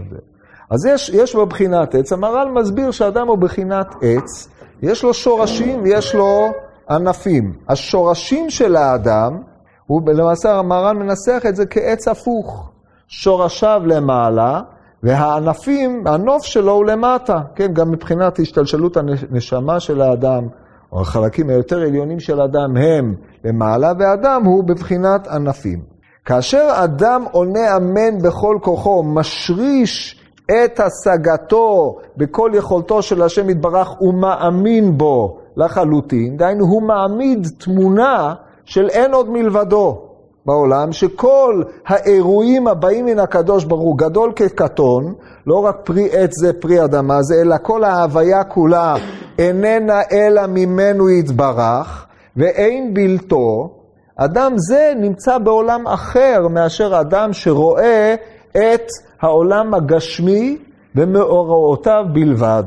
אז 0.70 0.86
יש, 0.86 1.10
יש 1.10 1.36
בו 1.36 1.46
בחינת 1.46 1.96
עץ, 1.96 2.14
המהר"ל 2.14 2.52
מסביר 2.52 2.92
שאדם 2.92 3.28
הוא 3.28 3.38
בחינת 3.38 3.88
עץ, 4.02 4.50
יש 4.82 5.04
לו 5.04 5.14
שורשים 5.14 5.82
ויש 5.84 6.16
לו 6.16 6.52
ענפים. 6.90 7.54
השורשים 7.70 8.50
של 8.50 8.76
האדם, 8.76 9.42
הוא 9.86 10.02
למעשה 10.14 10.56
המהר"ל 10.56 10.98
מנסח 10.98 11.44
את 11.50 11.56
זה 11.56 11.66
כעץ 11.66 12.08
הפוך. 12.08 12.72
שורשיו 13.08 13.82
למעלה, 13.86 14.62
והענפים, 15.04 16.08
הנוף 16.08 16.44
שלו 16.44 16.72
הוא 16.72 16.86
למטה, 16.86 17.40
כן, 17.56 17.74
גם 17.74 17.92
מבחינת 17.92 18.40
השתלשלות 18.40 18.98
הנשמה 18.98 19.80
של 19.80 20.02
האדם, 20.02 20.48
או 20.92 21.02
החלקים 21.02 21.50
היותר 21.50 21.82
עליונים 21.82 22.20
של 22.20 22.42
האדם 22.42 22.78
הם 22.78 23.16
למעלה, 23.44 23.94
והאדם 24.00 24.42
הוא 24.46 24.64
בבחינת 24.64 25.28
ענפים. 25.28 25.80
כאשר 26.26 26.70
אדם 26.74 27.24
עונה 27.32 27.78
אמן 27.78 28.22
בכל 28.22 28.58
כוחו, 28.62 29.04
משריש 29.04 30.22
את 30.46 30.80
השגתו 30.80 31.98
בכל 32.18 32.52
יכולתו 32.54 33.02
של 33.02 33.22
השם 33.22 33.50
יתברך 33.50 34.02
ומאמין 34.02 34.98
בו 34.98 35.40
לחלוטין, 35.58 36.38
דהיינו 36.38 36.66
הוא 36.66 36.84
מעמיד 36.84 37.48
תמונה 37.58 38.34
של 38.66 38.90
אין 38.90 39.14
עוד 39.14 39.30
מלבדו 39.30 40.07
בעולם, 40.48 40.92
שכל 40.92 41.64
האירועים 41.88 42.68
הבאים 42.68 43.06
מן 43.06 43.20
הקדוש 43.20 43.66
ברוך 43.66 43.82
הוא, 43.82 43.98
גדול 43.98 44.32
כקטון, 44.36 45.14
לא 45.48 45.66
רק 45.66 45.76
פרי 45.84 46.10
עץ 46.12 46.32
זה 46.40 46.54
פרי 46.54 46.84
אדמה 46.84 47.22
זה, 47.22 47.36
אלא 47.42 47.56
כל 47.62 47.84
ההוויה 47.84 48.44
כולה 48.44 48.96
איננה 49.40 50.02
אלא 50.12 50.48
ממנו 50.48 51.10
יתברך, 51.10 52.06
ואין 52.38 52.94
בלתו, 52.94 53.70
אדם 54.16 54.54
זה 54.58 54.94
נמצא 54.96 55.38
בעולם 55.38 55.88
אחר 55.88 56.48
מאשר 56.48 57.02
אדם 57.02 57.34
שרואה 57.34 58.16
את 58.52 58.88
העולם 59.22 59.74
הגשמי 59.74 60.58
ומאורעותיו 60.96 62.04
בלבד. 62.14 62.64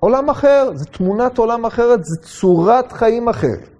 עולם 0.00 0.30
אחר, 0.30 0.70
זו 0.74 0.84
תמונת 0.84 1.38
עולם 1.38 1.64
אחרת, 1.64 2.04
זו 2.04 2.20
צורת 2.22 2.92
חיים 2.92 3.28
אחרת. 3.28 3.75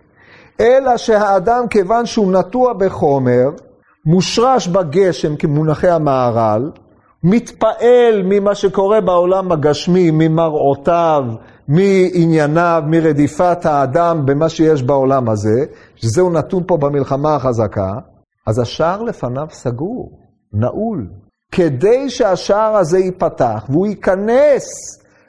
אלא 0.60 0.96
שהאדם, 0.96 1.68
כיוון 1.70 2.06
שהוא 2.06 2.32
נטוע 2.32 2.72
בחומר, 2.72 3.48
מושרש 4.06 4.68
בגשם 4.68 5.36
כמונחי 5.36 5.88
המהר"ל, 5.88 6.70
מתפעל 7.22 8.22
ממה 8.24 8.54
שקורה 8.54 9.00
בעולם 9.00 9.52
הגשמי, 9.52 10.10
ממראותיו, 10.10 11.24
מענייניו, 11.68 12.82
מרדיפת 12.86 13.66
האדם 13.66 14.26
במה 14.26 14.48
שיש 14.48 14.82
בעולם 14.82 15.28
הזה, 15.28 15.64
שזהו 15.96 16.30
נתון 16.30 16.62
פה 16.66 16.76
במלחמה 16.76 17.34
החזקה, 17.34 17.92
אז 18.46 18.58
השער 18.58 19.02
לפניו 19.02 19.46
סגור, 19.50 20.18
נעול. 20.52 21.06
כדי 21.52 22.10
שהשער 22.10 22.76
הזה 22.76 22.98
ייפתח 22.98 23.64
והוא 23.68 23.86
ייכנס 23.86 24.64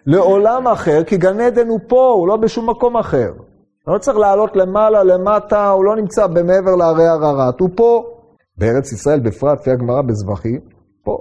לעולם 0.05 0.67
אחר, 0.67 1.03
כי 1.03 1.17
גן 1.17 1.39
עדן 1.39 1.67
הוא 1.67 1.79
פה, 1.87 2.13
הוא 2.17 2.27
לא 2.27 2.37
בשום 2.37 2.69
מקום 2.69 2.97
אחר. 2.97 3.31
לא 3.87 3.97
צריך 3.97 4.17
לעלות 4.17 4.55
למעלה, 4.55 5.03
למטה, 5.03 5.69
הוא 5.69 5.85
לא 5.85 5.95
נמצא 5.95 6.27
במעבר 6.27 6.75
להרי 6.75 7.07
הררת, 7.07 7.59
הוא 7.59 7.69
פה. 7.75 8.03
בארץ 8.57 8.91
ישראל 8.91 9.19
בפרט, 9.19 9.59
לפי 9.59 9.71
הגמרא 9.71 10.01
בזבחים, 10.01 10.59
פה. 11.03 11.17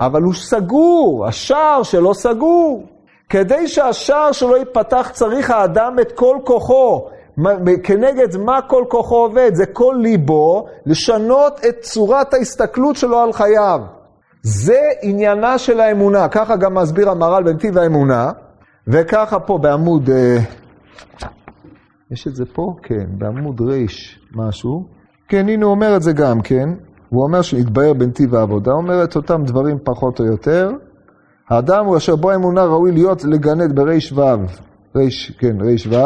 אבל 0.00 0.22
הוא 0.22 0.34
סגור, 0.34 1.26
השער 1.28 1.82
שלו 1.82 2.14
סגור. 2.14 2.86
כדי 3.28 3.68
שהשער 3.68 4.32
שלו 4.32 4.56
ייפתח 4.56 5.10
צריך 5.12 5.50
האדם 5.50 5.96
את 6.00 6.12
כל 6.12 6.36
כוחו. 6.44 7.08
כנגד 7.82 8.36
מה 8.36 8.62
כל 8.62 8.84
כוחו 8.88 9.16
עובד? 9.16 9.50
זה 9.54 9.66
כל 9.66 9.94
ליבו 9.98 10.66
לשנות 10.86 11.60
את 11.68 11.80
צורת 11.80 12.34
ההסתכלות 12.34 12.96
שלו 12.96 13.18
על 13.18 13.32
חייו. 13.32 13.80
זה 14.42 14.80
עניינה 15.02 15.58
של 15.58 15.80
האמונה, 15.80 16.28
ככה 16.28 16.56
גם 16.56 16.74
מסביר 16.74 17.10
המהר"ל 17.10 17.42
בנתיב 17.42 17.78
האמונה, 17.78 18.30
וככה 18.88 19.40
פה 19.40 19.58
בעמוד, 19.58 20.10
אה, 20.10 20.38
יש 22.10 22.26
את 22.26 22.34
זה 22.34 22.44
פה? 22.52 22.74
כן, 22.82 23.06
בעמוד 23.18 23.60
ריש 23.60 24.20
משהו. 24.34 24.84
כן, 25.28 25.48
הנה 25.48 25.64
הוא 25.64 25.70
אומר 25.70 25.96
את 25.96 26.02
זה 26.02 26.12
גם 26.12 26.40
כן, 26.40 26.68
הוא 27.08 27.22
אומר 27.22 27.42
שנתבהר 27.42 27.92
בנתיב 27.92 28.34
העבודה, 28.34 28.72
אומר 28.72 29.04
את 29.04 29.16
אותם 29.16 29.44
דברים 29.44 29.78
פחות 29.84 30.20
או 30.20 30.24
יותר. 30.24 30.70
האדם 31.50 31.86
הוא 31.86 31.96
אשר 31.96 32.16
בו 32.16 32.30
האמונה 32.30 32.64
ראוי 32.64 32.92
להיות 32.92 33.24
לגנד 33.24 33.76
בריש 33.76 34.12
ו', 34.12 34.22
ריש, 34.96 35.32
כן, 35.38 35.60
ריש 35.60 35.86
ו', 35.86 35.96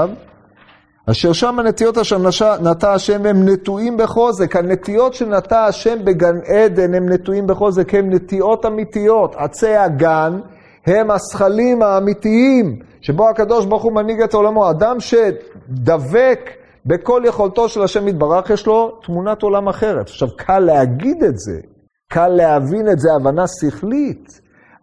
אשר 1.11 1.33
שם 1.33 1.59
הנטיות 1.59 1.99
אשר 1.99 2.19
נטע 2.63 2.93
השם 2.93 3.27
הם 3.27 3.49
נטועים 3.49 3.97
בחוזק. 3.97 4.57
הנטיות 4.57 5.15
שנטע 5.15 5.65
השם 5.65 6.05
בגן 6.05 6.37
עדן 6.47 6.95
הם 6.95 7.09
נטועים 7.09 7.47
בחוזק, 7.47 7.95
הם 7.95 8.11
נטיעות 8.11 8.67
אמיתיות. 8.67 9.35
עצי 9.39 9.77
הגן 9.77 10.41
הם 10.87 11.11
הזכלים 11.11 11.83
האמיתיים, 11.83 12.79
שבו 13.03 13.29
הקדוש 13.29 13.67
ברוך 13.67 13.83
הוא 13.83 13.93
מנהיג 13.93 14.23
את 14.23 14.35
עולמו. 14.35 14.71
אדם 14.71 14.97
שדבק 15.01 16.51
בכל 16.87 17.23
יכולתו 17.27 17.69
של 17.69 17.83
השם 17.83 18.09
יתברך, 18.09 18.51
יש 18.51 18.67
לו 18.67 18.99
תמונת 19.03 19.43
עולם 19.43 19.69
אחרת. 19.69 20.09
עכשיו, 20.09 20.29
קל 20.37 20.59
להגיד 20.59 21.23
את 21.25 21.39
זה, 21.39 21.61
קל 22.09 22.29
להבין 22.29 22.89
את 22.89 22.99
זה, 22.99 23.09
הבנה 23.17 23.45
שכלית, 23.61 24.41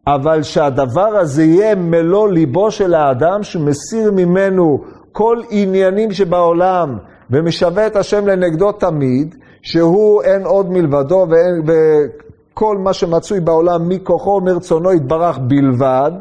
אבל 0.08 0.44
שהדבר 0.44 1.18
הזה 1.18 1.44
יהיה 1.44 1.76
מלוא 1.76 2.30
ליבו 2.30 2.72
של 2.72 2.94
האדם, 2.94 3.44
שמסיר 3.44 4.12
ממנו 4.12 4.84
כל 5.12 5.38
עניינים 5.50 6.12
שבעולם 6.12 6.98
ומשווה 7.32 7.88
את 7.88 7.96
השם 7.96 8.28
לנגדו 8.28 8.72
תמיד, 8.72 9.36
שהוא 9.62 10.24
אין 10.24 10.46
עוד 10.46 10.72
מלבדו 10.72 11.28
ואין, 11.30 11.64
וכל 11.68 12.78
מה 12.78 12.94
שמצוי 12.94 13.40
בעולם 13.40 13.90
מכוחו 13.90 14.30
ומרצונו 14.30 14.94
יתברך 14.94 15.38
בלבד, 15.38 16.12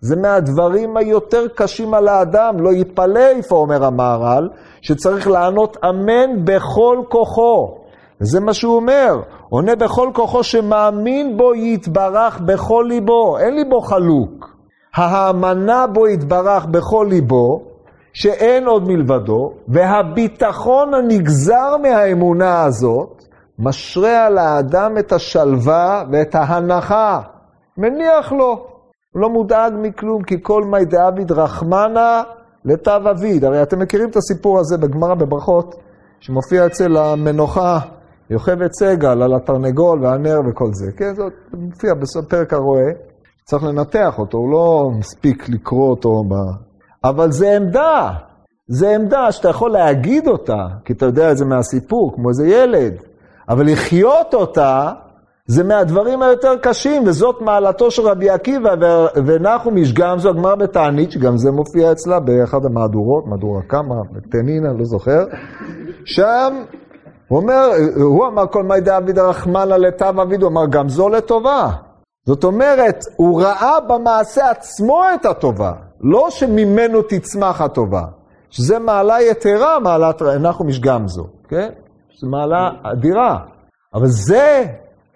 זה 0.00 0.16
מהדברים 0.16 0.96
היותר 0.96 1.48
קשים 1.54 1.94
על 1.94 2.08
האדם, 2.08 2.60
לא 2.60 2.70
יתפלא 2.72 3.26
איפה 3.26 3.56
אומר 3.56 3.84
המהר"ל, 3.84 4.48
שצריך 4.82 5.28
לענות 5.28 5.76
אמן 5.84 6.44
בכל 6.44 7.02
כוחו. 7.08 7.74
וזה 8.20 8.40
מה 8.40 8.52
שהוא 8.54 8.76
אומר, 8.76 9.20
עונה 9.48 9.76
בכל 9.76 10.10
כוחו 10.14 10.42
שמאמין 10.42 11.36
בו 11.36 11.54
יתברך 11.54 12.40
בכל 12.40 12.84
ליבו, 12.88 13.38
אין 13.38 13.54
ליבו 13.54 13.80
חלוק. 13.80 14.56
האמנה 14.94 15.86
בו 15.86 16.08
יתברך 16.08 16.66
בכל 16.66 17.06
ליבו, 17.10 17.62
שאין 18.12 18.66
עוד 18.66 18.88
מלבדו, 18.88 19.52
והביטחון 19.68 20.94
הנגזר 20.94 21.76
מהאמונה 21.82 22.62
הזאת, 22.62 23.24
משרה 23.58 24.26
על 24.26 24.38
האדם 24.38 24.98
את 24.98 25.12
השלווה 25.12 26.04
ואת 26.12 26.34
ההנחה, 26.34 27.20
מניח 27.76 28.32
לו. 28.32 28.69
הוא 29.12 29.22
לא 29.22 29.28
מודאג 29.28 29.72
מכלום, 29.82 30.22
כי 30.22 30.42
כל 30.42 30.64
מי 30.64 30.84
דאביד 30.84 31.32
רחמנה 31.32 32.22
לתו 32.64 32.96
אביד. 33.10 33.44
הרי 33.44 33.62
אתם 33.62 33.78
מכירים 33.78 34.10
את 34.10 34.16
הסיפור 34.16 34.58
הזה 34.58 34.78
בגמרא 34.78 35.14
בברכות, 35.14 35.74
שמופיע 36.20 36.66
אצל 36.66 36.96
המנוחה 36.96 37.78
יוכבד 38.30 38.72
סגל 38.72 39.22
על 39.22 39.34
התרנגול 39.34 40.04
והנר 40.04 40.40
וכל 40.50 40.68
זה. 40.72 40.92
כן, 40.96 41.14
זה 41.14 41.22
מופיע 41.52 41.94
בפרק 41.94 42.52
הרועה, 42.52 42.90
צריך 43.44 43.64
לנתח 43.64 44.18
אותו, 44.18 44.38
הוא 44.38 44.52
לא 44.52 44.90
מספיק 44.98 45.48
לקרוא 45.48 45.90
אותו 45.90 46.24
ב... 46.28 46.34
אבל 47.04 47.32
זה 47.32 47.56
עמדה, 47.56 48.10
זה 48.68 48.94
עמדה 48.94 49.32
שאתה 49.32 49.48
יכול 49.48 49.70
להגיד 49.70 50.28
אותה, 50.28 50.66
כי 50.84 50.92
אתה 50.92 51.06
יודע 51.06 51.32
את 51.32 51.36
זה 51.36 51.44
מהסיפור, 51.44 52.12
כמו 52.14 52.28
איזה 52.28 52.46
ילד, 52.46 52.94
אבל 53.48 53.72
לחיות 53.72 54.34
אותה, 54.34 54.92
זה 55.50 55.64
מהדברים 55.64 56.22
היותר 56.22 56.56
קשים, 56.62 57.02
וזאת 57.06 57.40
מעלתו 57.40 57.90
של 57.90 58.02
רבי 58.02 58.30
עקיבא 58.30 58.74
ונחום 59.26 59.76
איש 59.76 59.92
גמזו, 59.92 60.28
הגמר 60.28 60.54
בתענית, 60.56 61.12
שגם 61.12 61.36
זה 61.36 61.50
מופיע 61.50 61.92
אצלה 61.92 62.20
באחד 62.20 62.64
המהדורות, 62.64 63.26
מהדורה 63.26 63.62
כמה, 63.68 63.94
בתנינה, 64.12 64.72
לא 64.78 64.84
זוכר. 64.84 65.24
שם 66.04 66.62
הוא 67.28 67.38
אומר, 67.40 67.68
הוא 67.96 68.26
אמר 68.26 68.46
כל 68.46 68.62
מי 68.62 68.80
דאביד 68.80 69.18
הרחמנה 69.18 69.78
לטב 69.78 70.14
אביד, 70.20 70.42
הוא 70.42 70.50
אמר 70.50 70.66
גם 70.70 70.88
זו 70.88 71.08
לטובה. 71.08 71.70
זאת 72.26 72.44
אומרת, 72.44 73.04
הוא 73.16 73.42
ראה 73.42 73.80
במעשה 73.88 74.50
עצמו 74.50 75.02
את 75.14 75.26
הטובה, 75.26 75.72
לא 76.00 76.30
שממנו 76.30 77.02
תצמח 77.02 77.60
הטובה. 77.60 78.02
שזה 78.50 78.78
מעלה 78.78 79.22
יתרה, 79.22 79.78
מעלת 79.78 80.22
נחום 80.22 80.68
איש 80.68 80.80
גמזו, 80.80 81.24
כן? 81.48 81.68
זו 82.20 82.26
מעלה 82.26 82.70
אדירה. 82.92 83.38
אבל 83.94 84.06
זה 84.06 84.64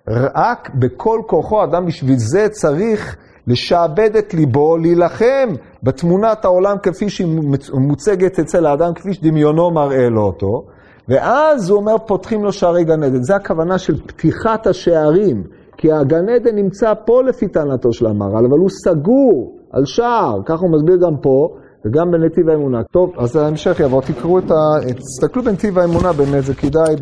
רק 0.09 0.71
בכל 0.75 1.21
כוחו, 1.27 1.65
אדם 1.65 1.87
בשביל 1.87 2.17
זה 2.19 2.49
צריך 2.49 3.17
לשעבד 3.47 4.17
את 4.17 4.35
ליבו, 4.35 4.77
להילחם 4.77 5.49
בתמונת 5.83 6.45
העולם 6.45 6.77
כפי 6.83 7.09
שהיא 7.09 7.41
מוצגת 7.75 8.39
אצל 8.39 8.67
האדם, 8.67 8.95
כפי 8.95 9.15
שדמיונו 9.15 9.71
מראה 9.71 10.09
לו 10.09 10.23
אותו. 10.23 10.65
ואז 11.09 11.71
הוא 11.71 11.79
אומר, 11.79 11.99
פותחים 12.07 12.45
לו 12.45 12.53
שערי 12.53 12.85
גן 12.85 13.03
עדן. 13.03 13.23
זה 13.23 13.37
הכוונה 13.37 13.79
של 13.79 14.07
פתיחת 14.07 14.67
השערים. 14.67 15.45
כי 15.77 15.93
הגן 15.93 16.29
עדן 16.29 16.57
נמצא 16.57 16.93
פה 17.07 17.23
לפי 17.23 17.49
טענתו 17.49 17.93
של 17.93 18.07
המהר"ל, 18.07 18.47
אבל 18.47 18.59
הוא 18.59 18.69
סגור 18.69 19.59
על 19.73 19.85
שער, 19.85 20.41
ככה 20.47 20.61
הוא 20.61 20.71
מסביר 20.71 20.97
גם 20.97 21.17
פה, 21.23 21.49
וגם 21.85 22.11
בנתיב 22.11 22.49
האמונה. 22.49 22.83
טוב, 22.93 23.11
אז 23.19 23.37
ההמשך 23.37 23.81
יבוא, 23.81 24.03
תקראו 24.03 24.39
את 24.39 24.51
ה... 24.51 24.55
תסתכלו 24.95 25.43
בנתיב 25.43 25.79
האמונה 25.79 26.13
באמת, 26.13 26.45
זה 26.45 26.55
כדאי 26.55 26.97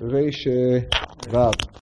בריש. 0.00 0.48